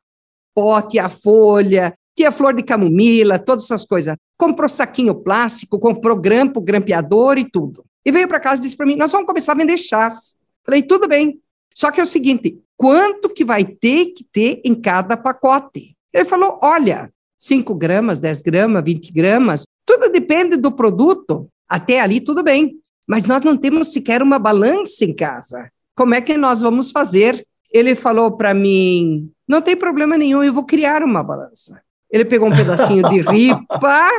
[0.53, 4.15] pote, a folha, tinha flor de camomila, todas essas coisas.
[4.37, 7.83] Comprou saquinho plástico, comprou grampo, grampeador e tudo.
[8.05, 10.35] E veio para casa e disse para mim: Nós vamos começar a vender chás.
[10.65, 11.39] Falei: Tudo bem.
[11.73, 15.95] Só que é o seguinte: quanto que vai ter que ter em cada pacote?
[16.13, 21.47] Ele falou: Olha, 5 gramas, 10 gramas, 20 gramas, tudo depende do produto.
[21.67, 25.71] Até ali tudo bem, mas nós não temos sequer uma balança em casa.
[25.95, 27.45] Como é que nós vamos fazer?
[27.71, 31.81] Ele falou para mim: não tem problema nenhum, eu vou criar uma balança.
[32.11, 33.69] Ele pegou um pedacinho de ripa,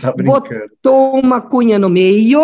[0.00, 2.42] tá botou uma cunha no meio,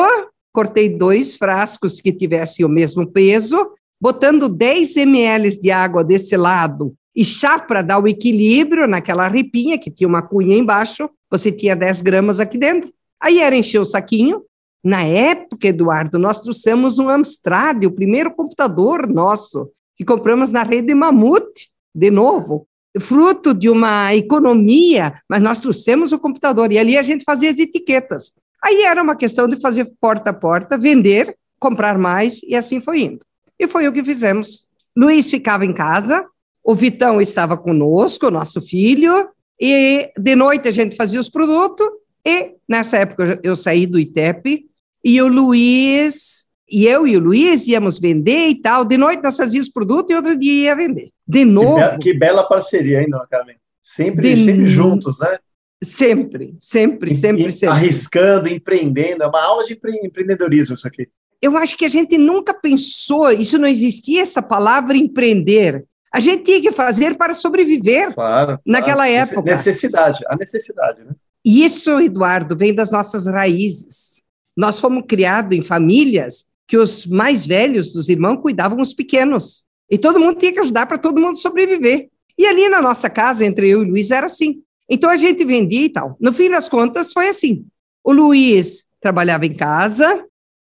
[0.53, 6.95] cortei dois frascos que tivessem o mesmo peso, botando 10 ml de água desse lado
[7.15, 11.75] e chá para dar o equilíbrio naquela ripinha que tinha uma cunha embaixo, você tinha
[11.75, 12.93] 10 gramas aqui dentro.
[13.21, 14.43] Aí era encher o saquinho.
[14.85, 20.95] Na época, Eduardo, nós trouxemos um Amstrad, o primeiro computador nosso, que compramos na rede
[20.95, 22.67] Mamute, de novo,
[23.01, 27.59] fruto de uma economia, mas nós trouxemos o computador e ali a gente fazia as
[27.59, 28.33] etiquetas.
[28.65, 33.01] Aí era uma questão de fazer porta a porta, vender, comprar mais e assim foi
[33.01, 33.21] indo.
[33.59, 34.67] E foi o que fizemos.
[34.97, 36.25] Luiz ficava em casa,
[36.63, 39.29] o Vitão estava conosco, nosso filho,
[39.61, 41.87] e de noite a gente fazia os produtos,
[42.25, 44.67] e nessa época eu saí do ITEP,
[45.05, 49.37] e o Luiz, e eu e o Luiz íamos vender e tal, de noite nós
[49.37, 51.11] fazíamos produto e outro dia ia vender.
[51.27, 51.77] De novo.
[51.77, 53.57] Que, be que bela parceria, hein, Carmen?
[53.83, 55.39] Sempre, sempre juntos, né?
[55.83, 57.75] Sempre, sempre, sempre, e, sempre.
[57.75, 61.09] Arriscando, empreendendo, é uma aula de empreendedorismo isso aqui.
[61.41, 65.85] Eu acho que a gente nunca pensou, isso não existia essa palavra empreender.
[66.13, 69.13] A gente tinha que fazer para sobreviver claro, naquela claro.
[69.13, 69.51] época.
[69.53, 71.13] Necessidade, a necessidade, né?
[71.45, 74.23] E isso, Eduardo, vem das nossas raízes.
[74.57, 79.65] Nós fomos criados em famílias que os mais velhos dos irmãos cuidavam os pequenos.
[79.91, 82.11] E todo mundo tinha que ajudar para todo mundo sobreviver.
[82.37, 84.61] E ali na nossa casa, entre eu e o Luiz, era assim.
[84.89, 86.17] Então a gente vendia e tal.
[86.21, 87.65] No fim das contas, foi assim.
[88.05, 90.25] O Luiz trabalhava em casa,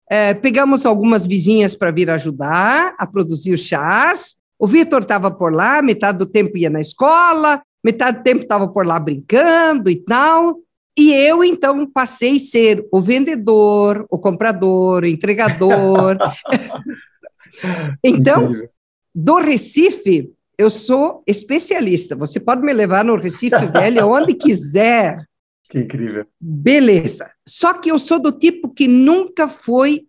[0.10, 4.36] é, pegamos algumas vizinhas para vir ajudar a produzir os chás.
[4.60, 8.68] O Vitor estava por lá, metade do tempo ia na escola, metade do tempo estava
[8.68, 10.60] por lá brincando e tal.
[10.98, 16.18] E eu, então, passei a ser o vendedor, o comprador, o entregador.
[18.04, 18.70] então, Incrível.
[19.14, 22.16] do Recife, eu sou especialista.
[22.16, 25.18] Você pode me levar no Recife Velho, onde quiser.
[25.68, 26.28] Que incrível.
[26.40, 27.32] Beleza.
[27.48, 30.06] Só que eu sou do tipo que nunca foi,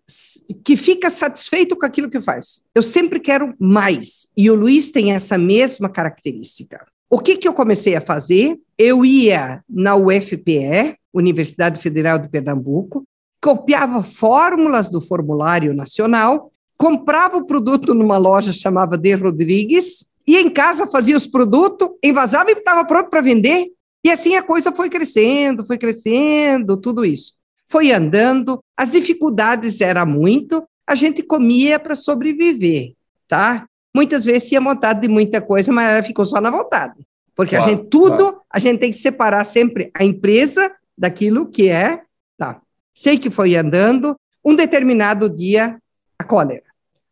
[0.62, 2.60] que fica satisfeito com aquilo que faz.
[2.74, 4.26] Eu sempre quero mais.
[4.36, 6.86] E o Luiz tem essa mesma característica.
[7.14, 8.58] O que, que eu comecei a fazer?
[8.76, 13.04] Eu ia na UFPE, Universidade Federal de Pernambuco,
[13.40, 20.50] copiava fórmulas do formulário nacional, comprava o produto numa loja chamada De Rodrigues, ia em
[20.50, 23.68] casa, fazia os produtos, envasava e estava pronto para vender.
[24.04, 27.34] E assim a coisa foi crescendo, foi crescendo, tudo isso.
[27.68, 32.94] Foi andando, as dificuldades eram muito, a gente comia para sobreviver,
[33.28, 33.68] tá?
[33.94, 36.94] Muitas vezes tinha vontade de muita coisa, mas ela ficou só na vontade.
[37.34, 38.40] Porque claro, a gente, tudo, claro.
[38.50, 42.02] a gente tem que separar sempre a empresa daquilo que é,
[42.36, 42.60] tá.
[42.94, 45.78] Sei que foi andando, um determinado dia,
[46.18, 46.62] a cólera.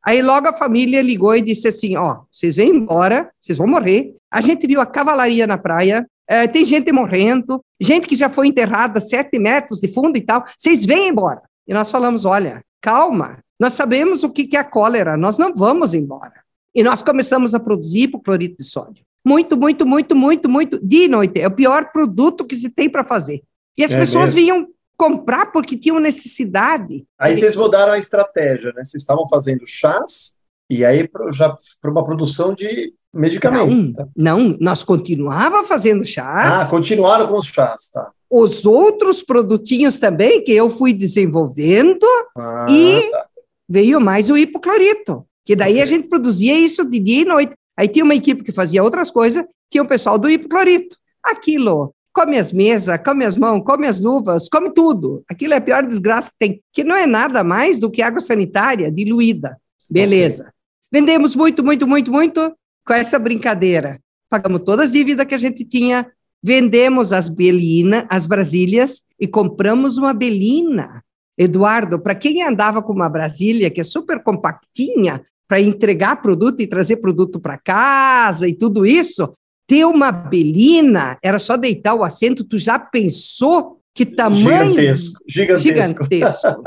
[0.05, 4.15] Aí logo a família ligou e disse assim, ó, vocês vêm embora, vocês vão morrer.
[4.31, 8.49] A gente viu a cavalaria na praia, é, tem gente morrendo, gente que já foi
[8.49, 11.43] enterrada sete metros de fundo e tal, vocês vêm embora.
[11.67, 15.95] E nós falamos, olha, calma, nós sabemos o que é a cólera, nós não vamos
[15.95, 16.42] embora.
[16.75, 19.05] E nós começamos a produzir hipoclorito de sódio.
[19.25, 21.41] Muito, muito, muito, muito, muito, dia e noite.
[21.41, 23.43] É o pior produto que se tem para fazer.
[23.77, 24.41] E as é pessoas mesmo.
[24.41, 27.05] vinham comprar porque tinham necessidade.
[27.19, 28.85] Aí vocês mudaram a estratégia, né?
[28.85, 33.75] Vocês estavam fazendo chás e aí já para uma produção de medicamento.
[33.75, 34.09] Não, tá?
[34.17, 36.67] não, nós continuava fazendo chás.
[36.67, 38.11] Ah, continuaram com os chás, tá.
[38.31, 42.07] Os outros produtinhos também que eu fui desenvolvendo
[42.37, 43.27] ah, e tá.
[43.69, 45.27] veio mais o hipoclorito.
[45.45, 47.55] Que daí a gente produzia isso de dia e noite.
[47.77, 50.97] Aí tinha uma equipe que fazia outras coisas, tinha o pessoal do hipoclorito.
[51.25, 55.25] Aquilo, come as mesas, come as mãos, come as luvas, come tudo.
[55.29, 58.21] Aquilo é a pior desgraça que tem, que não é nada mais do que água
[58.21, 59.57] sanitária diluída.
[59.89, 60.43] Beleza.
[60.43, 60.53] Okay.
[60.93, 62.55] Vendemos muito, muito, muito, muito
[62.87, 63.99] com essa brincadeira.
[64.29, 66.11] Pagamos todas as dívidas que a gente tinha,
[66.43, 71.03] vendemos as belinas, as brasílias e compramos uma belina.
[71.37, 76.67] Eduardo, para quem andava com uma Brasília que é super compactinha, para entregar produto e
[76.67, 79.35] trazer produto para casa e tudo isso,
[79.67, 86.05] ter uma belina era só deitar o assento, tu já pensou que tamanho gigantesco, gigantesco.
[86.05, 86.63] gigantesco.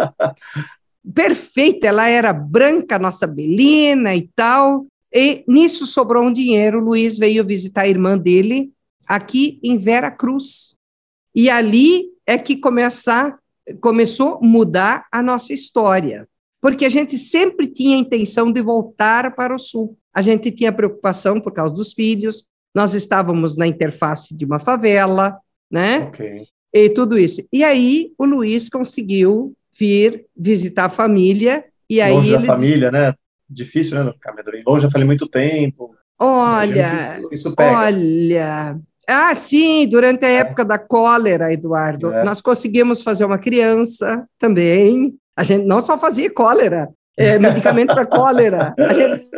[1.16, 4.86] Perfeita, ela era branca, nossa belina e tal.
[5.12, 8.70] E nisso sobrou um dinheiro, o Luiz veio visitar a irmã dele
[9.08, 10.76] aqui em Vera Cruz.
[11.34, 13.36] E ali é que começar,
[13.82, 16.28] começou a mudar a nossa história
[16.66, 19.96] porque a gente sempre tinha a intenção de voltar para o Sul.
[20.12, 22.44] A gente tinha preocupação por causa dos filhos,
[22.74, 25.38] nós estávamos na interface de uma favela,
[25.72, 26.00] né?
[26.08, 26.48] Okay.
[26.74, 27.48] E tudo isso.
[27.54, 31.64] E aí o Luiz conseguiu vir visitar a família.
[31.88, 33.14] E aí longe da ele família, né?
[33.48, 34.12] Difícil, né?
[34.66, 35.96] Longe, já falei muito tempo.
[36.20, 37.22] Olha,
[37.60, 38.80] olha.
[39.08, 40.38] Ah, sim, durante a é.
[40.38, 42.24] época da cólera, Eduardo, é.
[42.24, 45.16] nós conseguimos fazer uma criança também.
[45.36, 48.74] A gente não só fazia cólera, é, medicamento para cólera.
[48.78, 49.30] A gente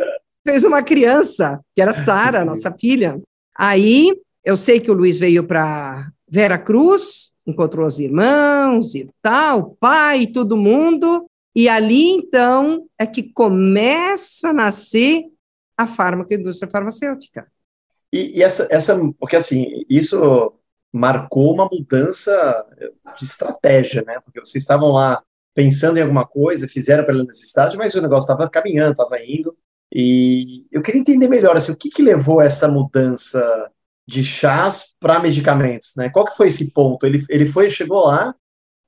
[0.46, 3.20] fez uma criança, que era Sara, nossa filha.
[3.56, 4.12] Aí,
[4.44, 9.76] eu sei que o Luiz veio para Vera Cruz, encontrou os irmãos e tal, o
[9.76, 15.24] pai, todo mundo, e ali, então, é que começa a nascer
[15.76, 17.46] a fármaca, a indústria farmacêutica.
[18.12, 20.54] E, e, essa, essa, porque assim, isso
[20.92, 22.32] marcou uma mudança
[23.16, 24.20] de estratégia, né?
[24.24, 25.22] Porque vocês estavam lá
[25.58, 29.56] pensando em alguma coisa, fizeram pela necessidade, mas o negócio estava caminhando, estava indo.
[29.92, 33.68] E eu queria entender melhor assim, o que, que levou essa mudança
[34.06, 36.10] de chás para medicamentos, né?
[36.10, 37.04] Qual que foi esse ponto?
[37.04, 38.32] Ele, ele foi, chegou lá,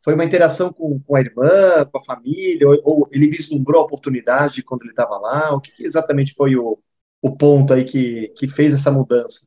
[0.04, 3.84] foi uma interação com, com a irmã, com a família, ou, ou ele vislumbrou a
[3.84, 5.52] oportunidade quando ele estava lá?
[5.52, 6.78] O que, que, exatamente foi o,
[7.20, 9.40] o ponto aí que, que fez essa mudança?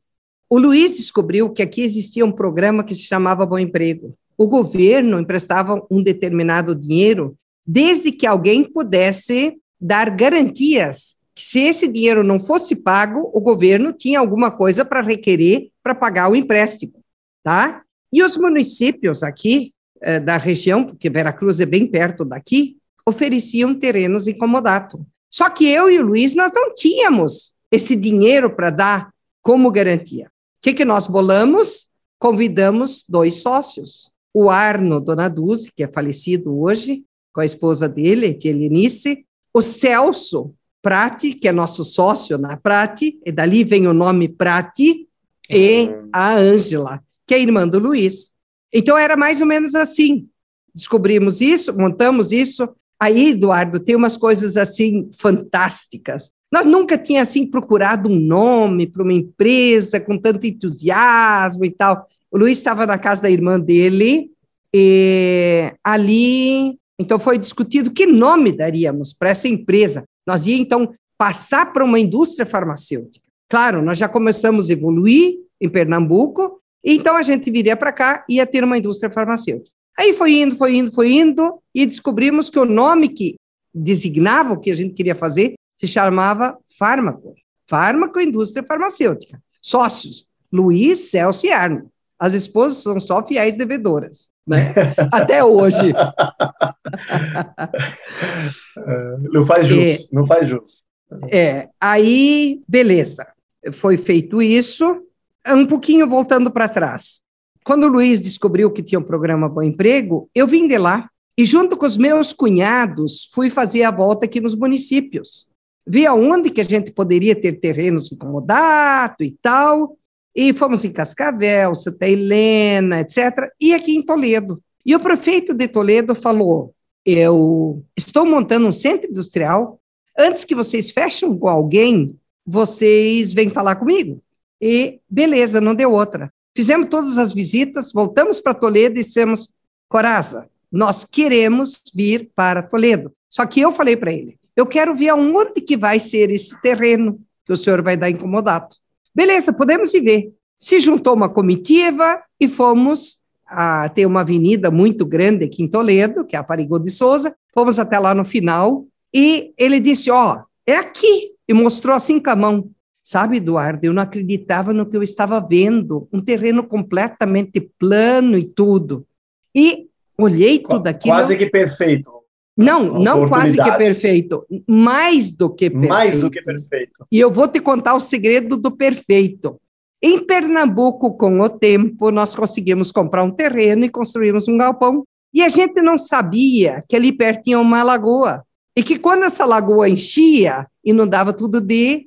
[0.46, 4.14] O Luiz descobriu que aqui existia um programa que se chamava Bom Emprego.
[4.36, 11.88] O governo emprestava um determinado dinheiro desde que alguém pudesse dar garantias que se esse
[11.88, 16.94] dinheiro não fosse pago, o governo tinha alguma coisa para requerer para pagar o empréstimo,
[17.42, 17.82] tá?
[18.12, 24.28] E os municípios aqui eh, da região, porque Veracruz é bem perto daqui, ofereciam terrenos
[24.28, 25.04] em comodato.
[25.28, 29.10] Só que eu e o Luiz, nós não tínhamos esse dinheiro para dar
[29.42, 30.26] como garantia.
[30.26, 30.30] O
[30.62, 31.88] que, que nós bolamos?
[32.18, 34.10] Convidamos dois sócios.
[34.34, 41.32] O Arno Donaduzzi, que é falecido hoje, com a esposa dele, Etielenice, o Celso Prati,
[41.32, 45.08] que é nosso sócio na Prati, e dali vem o nome Prati,
[45.48, 48.32] e a Ângela, que é irmã do Luiz.
[48.72, 50.28] Então era mais ou menos assim.
[50.74, 52.68] Descobrimos isso, montamos isso.
[53.00, 56.30] Aí, Eduardo, tem umas coisas assim fantásticas.
[56.52, 62.06] Nós nunca tinha assim procurado um nome para uma empresa com tanto entusiasmo e tal.
[62.34, 64.28] O Luiz estava na casa da irmã dele
[64.74, 70.04] e ali então foi discutido que nome daríamos para essa empresa.
[70.26, 73.24] Nós ia, então, passar para uma indústria farmacêutica.
[73.48, 78.36] Claro, nós já começamos a evoluir em Pernambuco, então a gente viria para cá e
[78.36, 79.70] ia ter uma indústria farmacêutica.
[79.96, 83.36] Aí foi indo, foi indo, foi indo, e descobrimos que o nome que
[83.72, 87.34] designava o que a gente queria fazer se chamava fármaco.
[87.68, 89.40] Fármaco Indústria Farmacêutica.
[89.62, 91.90] Sócios, Luiz, Celso e Arno.
[92.18, 94.74] As esposas são só fiéis devedoras né?
[95.10, 95.94] Até hoje.
[99.32, 100.84] não faz jus, é, não faz jus.
[101.30, 103.26] É, aí, beleza,
[103.72, 105.02] foi feito isso.
[105.46, 107.20] Um pouquinho voltando para trás.
[107.64, 111.44] Quando o Luiz descobriu que tinha um programa Bom Emprego, eu vim de lá e,
[111.44, 115.48] junto com os meus cunhados, fui fazer a volta aqui nos municípios.
[115.86, 119.96] Vi aonde que a gente poderia ter terrenos incomodados e tal,
[120.34, 124.60] e fomos em Cascavel, Santa Helena, etc., e aqui em Toledo.
[124.84, 126.74] E o prefeito de Toledo falou:
[127.04, 129.80] Eu estou montando um centro industrial.
[130.18, 132.16] Antes que vocês fechem com alguém,
[132.46, 134.22] vocês vêm falar comigo.
[134.60, 136.32] E beleza, não deu outra.
[136.56, 139.48] Fizemos todas as visitas, voltamos para Toledo e dissemos:
[139.88, 143.12] Coraza, nós queremos vir para Toledo.
[143.28, 147.20] Só que eu falei para ele: eu quero ver aonde que vai ser esse terreno
[147.44, 148.76] que o senhor vai dar incomodado.
[149.14, 150.32] Beleza, podemos ir ver.
[150.58, 156.24] Se juntou uma comitiva e fomos a ter uma avenida muito grande aqui em Toledo,
[156.24, 157.34] que é a Parigô de Souza.
[157.52, 161.32] Fomos até lá no final e ele disse: Ó, oh, é aqui.
[161.46, 162.70] E mostrou assim com a mão.
[163.02, 166.08] Sabe, Eduardo, eu não acreditava no que eu estava vendo.
[166.10, 169.06] Um terreno completamente plano e tudo.
[169.54, 171.14] E olhei tudo aquilo.
[171.14, 172.10] Quase que perfeito.
[172.56, 175.88] Não, não quase que perfeito, mais do que perfeito.
[175.88, 177.06] Mais do que perfeito.
[177.10, 179.60] E eu vou te contar o segredo do perfeito.
[180.00, 185.02] Em Pernambuco, com o tempo, nós conseguimos comprar um terreno e construímos um galpão.
[185.32, 188.44] E a gente não sabia que ali perto tinha uma lagoa.
[188.76, 192.06] E que quando essa lagoa enchia, inundava tudo de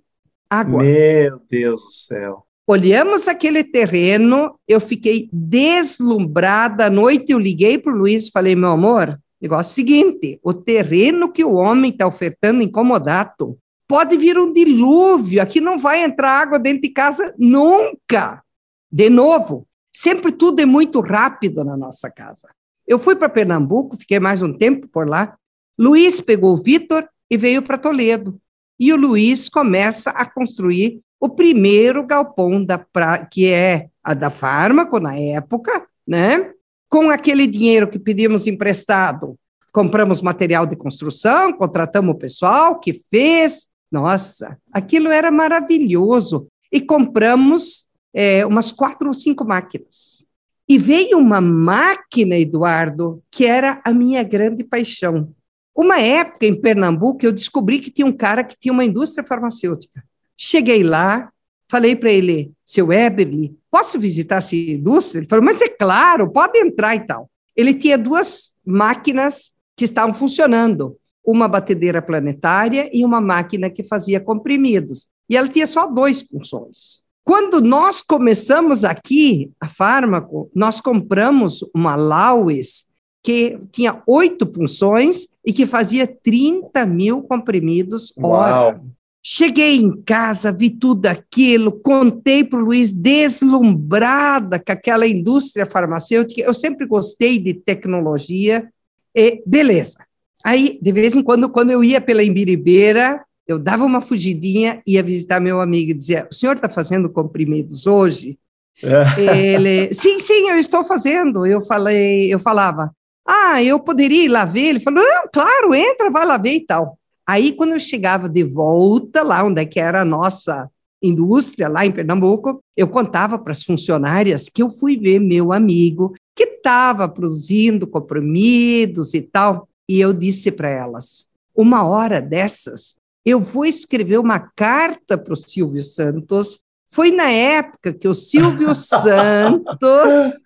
[0.49, 0.81] água.
[0.81, 2.43] Meu Deus do céu.
[2.69, 7.31] Olhamos aquele terreno, eu fiquei deslumbrada à noite.
[7.31, 11.53] Eu liguei para o Luiz e falei: meu amor, Negócio seguinte: o terreno que o
[11.53, 13.57] homem está ofertando em comodato
[13.87, 18.43] pode vir um dilúvio, aqui não vai entrar água dentro de casa nunca.
[18.91, 22.49] De novo, sempre tudo é muito rápido na nossa casa.
[22.85, 25.37] Eu fui para Pernambuco, fiquei mais um tempo por lá.
[25.77, 28.39] Luiz pegou o Vitor e veio para Toledo.
[28.79, 34.29] E o Luiz começa a construir o primeiro galpão da pra, que é a da
[34.29, 36.53] fármaco na época, né?
[36.89, 39.37] Com aquele dinheiro que pedimos emprestado,
[39.71, 43.67] compramos material de construção, contratamos o pessoal que fez.
[43.91, 46.47] Nossa, aquilo era maravilhoso.
[46.71, 50.25] E compramos é, umas quatro ou cinco máquinas.
[50.67, 55.33] E veio uma máquina, Eduardo, que era a minha grande paixão.
[55.73, 60.03] Uma época em Pernambuco, eu descobri que tinha um cara que tinha uma indústria farmacêutica.
[60.35, 61.31] Cheguei lá,
[61.69, 65.19] falei para ele, seu Eberly, posso visitar essa indústria?
[65.19, 67.29] Ele falou, mas é claro, pode entrar e tal.
[67.55, 74.19] Ele tinha duas máquinas que estavam funcionando, uma batedeira planetária e uma máquina que fazia
[74.19, 75.07] comprimidos.
[75.29, 77.01] E ela tinha só dois funções.
[77.23, 82.85] Quando nós começamos aqui a fármaco, nós compramos uma Laues
[83.21, 88.81] que tinha oito punções e que fazia 30 mil comprimidos hora.
[89.29, 96.39] Cheguei em casa, vi tudo aquilo, contei para o Luiz, deslumbrada com aquela indústria farmacêutica.
[96.39, 98.69] Eu sempre gostei de tecnologia.
[99.13, 99.97] E beleza.
[100.41, 105.03] Aí, de vez em quando, quando eu ia pela Imbiribeira, eu dava uma fugidinha, ia
[105.03, 108.39] visitar meu amigo e dizia: O senhor está fazendo comprimidos hoje?
[108.81, 109.21] É.
[109.21, 111.45] Ele, sim, sim, eu estou fazendo.
[111.45, 112.95] Eu falei, eu falava,
[113.27, 114.67] ah, eu poderia ir lá ver.
[114.67, 116.97] Ele falou, não, claro, entra, vai lá ver e tal.
[117.27, 120.69] Aí, quando eu chegava de volta lá, onde é que era a nossa
[121.01, 126.15] indústria, lá em Pernambuco, eu contava para as funcionárias que eu fui ver meu amigo
[126.33, 129.67] que estava produzindo comprimidos e tal.
[129.89, 131.25] E eu disse para elas:
[131.55, 136.59] uma hora dessas, eu vou escrever uma carta para o Silvio Santos.
[136.89, 140.39] Foi na época que o Silvio Santos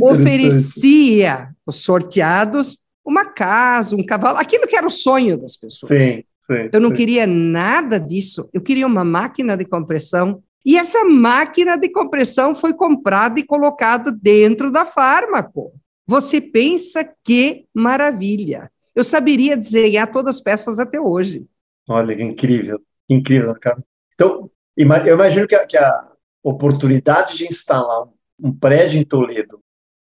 [0.00, 5.90] oferecia os sorteados uma casa, um cavalo, aquilo que era o sonho das pessoas.
[5.90, 6.96] Sim, sim, eu não sim.
[6.96, 8.48] queria nada disso.
[8.52, 10.42] Eu queria uma máquina de compressão.
[10.64, 15.72] E essa máquina de compressão foi comprada e colocada dentro da fármaco.
[16.06, 18.70] Você pensa que maravilha.
[18.94, 21.46] Eu saberia desenhar todas as peças até hoje.
[21.88, 23.82] Olha, que incrível, incrível, cara.
[24.14, 26.08] Então, eu imagino que a, que a
[26.42, 28.06] oportunidade de instalar
[28.38, 29.60] um prédio em Toledo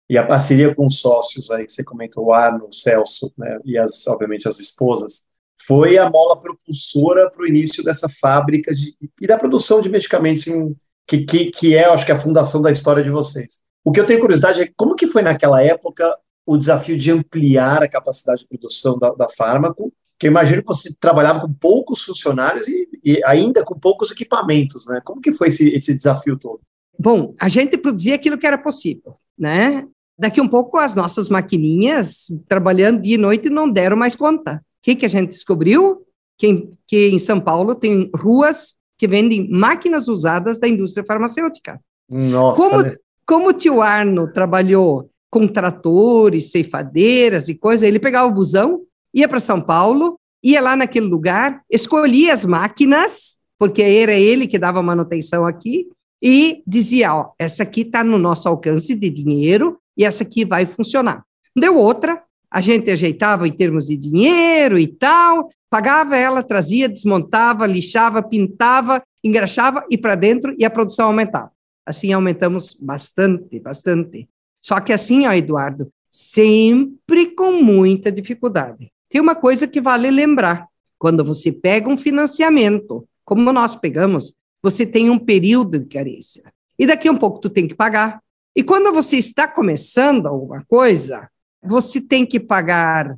[0.09, 3.59] e a parceria com os sócios aí que você comentou, o Arno, o Celso, né,
[3.65, 5.25] e as, obviamente as esposas,
[5.67, 10.47] foi a mola propulsora para o início dessa fábrica de, e da produção de medicamentos
[10.47, 10.77] em,
[11.07, 13.61] que, que, que é, acho que, a fundação da história de vocês.
[13.85, 17.83] O que eu tenho curiosidade é como que foi naquela época o desafio de ampliar
[17.83, 22.03] a capacidade de produção da, da fármaco que eu imagino que você trabalhava com poucos
[22.03, 25.01] funcionários e, e, ainda com poucos equipamentos, né?
[25.05, 26.61] Como que foi esse, esse desafio todo?
[26.99, 29.87] Bom, a gente produzia aquilo que era possível, né?
[30.19, 34.57] Daqui um pouco as nossas maquininhas, trabalhando dia e noite, não deram mais conta.
[34.57, 36.03] O que, que a gente descobriu?
[36.39, 41.79] Que, que em São Paulo tem ruas que vendem máquinas usadas da indústria farmacêutica.
[42.09, 42.61] Nossa!
[42.61, 42.97] Como, né?
[43.27, 49.29] como o tio Arno trabalhou com tratores, ceifadeiras e coisa, ele pegava o busão, ia
[49.29, 54.83] para São Paulo, ia lá naquele lugar, escolhia as máquinas, porque era ele que dava
[54.83, 55.89] manutenção aqui,
[56.23, 60.67] e dizia: Ó, essa aqui está no nosso alcance de dinheiro e essa aqui vai
[60.67, 61.25] funcionar.
[61.55, 67.67] Deu outra, a gente ajeitava em termos de dinheiro e tal, pagava ela, trazia, desmontava,
[67.67, 71.51] lixava, pintava, engraxava e para dentro e a produção aumentava.
[71.85, 74.29] Assim aumentamos bastante, bastante.
[74.61, 78.91] Só que assim, ó, Eduardo, sempre com muita dificuldade.
[79.09, 80.67] Tem uma coisa que vale lembrar:
[80.99, 84.33] quando você pega um financiamento, como nós pegamos,
[84.63, 86.43] você tem um período de carência.
[86.79, 88.21] E daqui a um pouco tu tem que pagar.
[88.57, 91.29] E quando você está começando alguma coisa,
[91.63, 93.15] você tem que pagar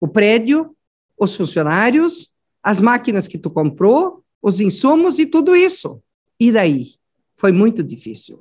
[0.00, 0.76] o prédio,
[1.16, 6.02] os funcionários, as máquinas que tu comprou, os insumos e tudo isso.
[6.40, 6.94] E daí?
[7.36, 8.40] Foi muito difícil.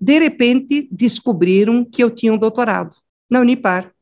[0.00, 2.96] De repente, descobriram que eu tinha um doutorado
[3.28, 3.92] na Unipar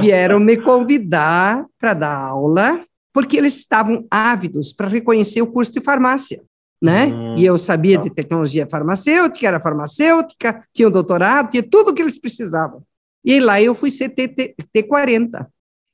[0.00, 5.80] vieram me convidar para dar aula, porque eles estavam ávidos para reconhecer o curso de
[5.80, 6.42] farmácia.
[6.80, 7.06] Né?
[7.06, 8.04] Hum, e eu sabia tá.
[8.04, 12.82] de tecnologia farmacêutica, era farmacêutica, tinha um doutorado, tinha tudo o que eles precisavam.
[13.24, 15.46] E lá eu fui ser T40.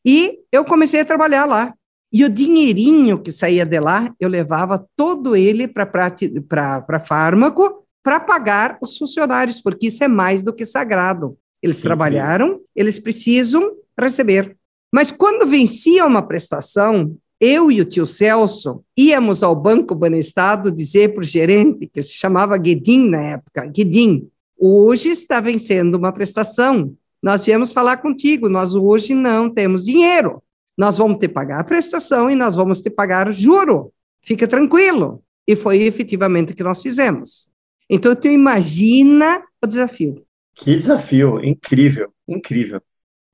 [0.07, 1.73] E eu comecei a trabalhar lá.
[2.13, 8.77] E o dinheirinho que saía de lá, eu levava todo ele para fármaco para pagar
[8.83, 11.39] os funcionários, porque isso é mais do que sagrado.
[11.63, 14.57] Eles trabalharam, eles precisam receber.
[14.93, 21.13] Mas quando vencia uma prestação, eu e o tio Celso íamos ao Banco Banestado dizer
[21.13, 24.29] para o gerente, que se chamava Guedin na época, Guedin,
[24.59, 30.43] hoje está vencendo uma prestação, nós viemos falar contigo, nós hoje não temos dinheiro,
[30.77, 33.93] nós vamos que pagar a prestação e nós vamos que pagar juro,
[34.23, 35.23] fica tranquilo.
[35.47, 37.51] E foi efetivamente o que nós fizemos.
[37.89, 40.25] Então, tu imagina o desafio.
[40.55, 42.81] Que desafio, incrível, incrível.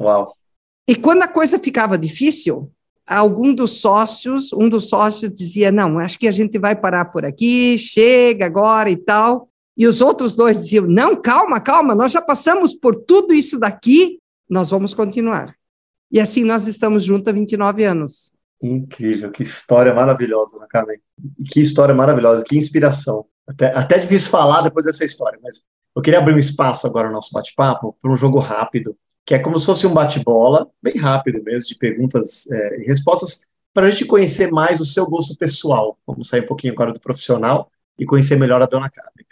[0.00, 0.34] Uau.
[0.88, 2.68] E quando a coisa ficava difícil,
[3.06, 7.24] algum dos sócios, um dos sócios dizia: Não, acho que a gente vai parar por
[7.24, 9.48] aqui, chega agora e tal.
[9.76, 14.18] E os outros dois diziam: Não, calma, calma, nós já passamos por tudo isso daqui,
[14.48, 15.54] nós vamos continuar.
[16.12, 18.32] E assim nós estamos juntos há 29 anos.
[18.62, 20.98] Incrível, que história maravilhosa, né, Carmen?
[21.50, 23.24] Que história maravilhosa, que inspiração.
[23.46, 25.62] Até, até difícil falar depois dessa história, mas
[25.96, 28.96] eu queria abrir um espaço agora no nosso bate-papo para um jogo rápido,
[29.30, 33.46] que é como se fosse um bate-bola, bem rápido mesmo, de perguntas é, e respostas,
[33.72, 35.96] para a gente conhecer mais o seu gosto pessoal.
[36.04, 39.24] Vamos sair um pouquinho agora do profissional e conhecer melhor a dona Carmen.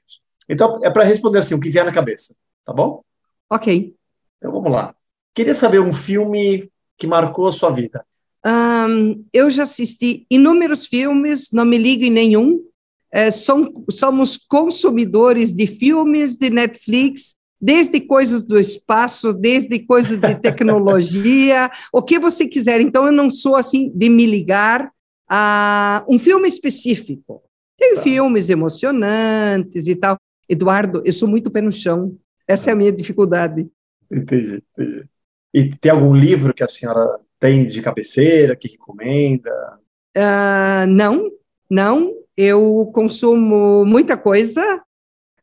[0.49, 3.03] Então, é para responder assim, o que vier na cabeça, tá bom?
[3.51, 3.93] Ok.
[4.37, 4.95] Então vamos lá.
[5.35, 8.07] Queria saber um filme que marcou a sua vida.
[8.47, 12.65] Um, eu já assisti inúmeros filmes, não me ligo em nenhum.
[13.11, 20.35] É, som, somos consumidores de filmes de Netflix, desde coisas do espaço, desde coisas de
[20.37, 22.81] tecnologia, o que você quiser.
[22.81, 24.91] Então, eu não sou assim de me ligar
[25.29, 27.43] a um filme específico.
[27.77, 28.03] Tem tá.
[28.03, 30.17] filmes emocionantes e tal.
[30.49, 32.17] Eduardo, eu sou muito pé no chão.
[32.47, 33.69] Essa é a minha dificuldade.
[34.11, 35.05] Entendi, entendi.
[35.53, 39.79] E tem algum livro que a senhora tem de cabeceira, que recomenda?
[40.17, 41.31] Uh, não,
[41.71, 42.15] não.
[42.37, 44.83] Eu consumo muita coisa.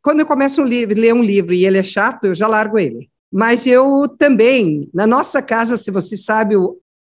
[0.06, 3.10] Quando eu começo a ler um livro e ele é chato, eu já largo ele.
[3.34, 6.54] Mas eu também, na nossa casa, se você sabe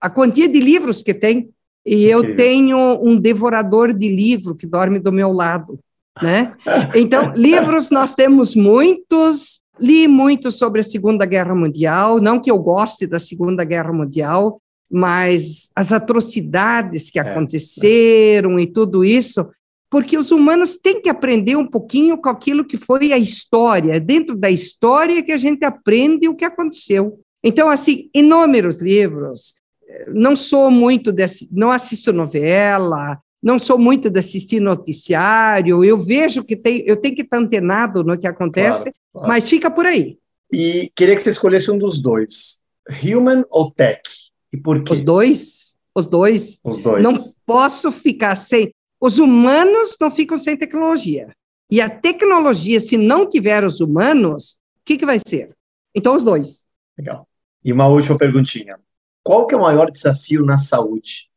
[0.00, 1.50] a quantia de livros que tem,
[1.84, 5.78] e eu tenho um devorador de livro que dorme do meu lado,
[6.22, 6.54] né?
[6.94, 12.58] Então, livros nós temos muitos, Li muito sobre a Segunda Guerra Mundial, não que eu
[12.58, 14.58] goste da Segunda Guerra Mundial,
[14.90, 18.62] mas as atrocidades que é, aconteceram é.
[18.62, 19.46] e tudo isso,
[19.96, 24.36] porque os humanos têm que aprender um pouquinho com aquilo que foi a história, dentro
[24.36, 27.18] da história que a gente aprende o que aconteceu.
[27.42, 29.54] Então, assim, inúmeros livros.
[30.08, 36.44] Não sou muito desse, não assisto novela, não sou muito de assistir noticiário, eu vejo
[36.44, 39.28] que tem, eu tenho que estar antenado no que acontece, claro, claro.
[39.28, 40.18] mas fica por aí.
[40.52, 42.60] E queria que você escolhesse um dos dois,
[43.02, 44.02] human ou tech?
[44.52, 44.92] E por quê?
[44.92, 46.60] Os dois, os dois.
[46.62, 47.02] Os dois.
[47.02, 47.16] Não
[47.46, 48.74] posso ficar sem.
[49.00, 51.28] Os humanos não ficam sem tecnologia.
[51.70, 55.54] E a tecnologia, se não tiver os humanos, o que, que vai ser?
[55.94, 56.66] Então, os dois.
[56.98, 57.26] Legal.
[57.64, 58.78] E uma última perguntinha.
[59.22, 61.28] Qual que é o maior desafio na saúde?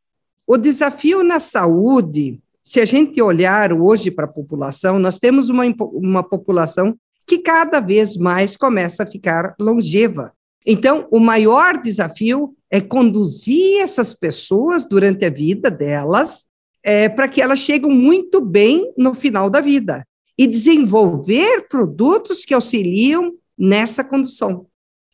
[0.46, 5.64] O desafio na saúde, se a gente olhar hoje para a população, nós temos uma,
[5.92, 6.96] uma população
[7.26, 10.32] que cada vez mais começa a ficar longeva.
[10.64, 16.46] Então, o maior desafio é conduzir essas pessoas durante a vida delas
[16.82, 20.06] é, para que elas cheguem muito bem no final da vida
[20.38, 24.66] e desenvolver produtos que auxiliam nessa condução.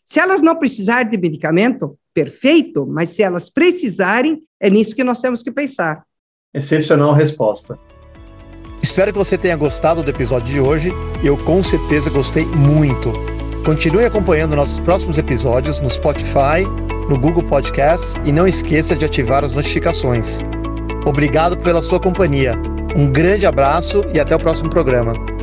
[0.04, 5.20] Se elas não precisarem de medicamento, perfeito, mas se elas precisarem, é nisso que nós
[5.20, 6.04] temos que pensar.
[6.54, 7.76] Excepcional resposta.
[8.80, 10.90] Espero que você tenha gostado do episódio de hoje.
[11.24, 13.12] Eu com certeza gostei muito.
[13.64, 16.62] Continue acompanhando nossos próximos episódios no Spotify,
[17.08, 20.38] no Google Podcasts e não esqueça de ativar as notificações.
[21.06, 22.58] Obrigado pela sua companhia.
[22.96, 25.35] Um grande abraço e até o próximo programa.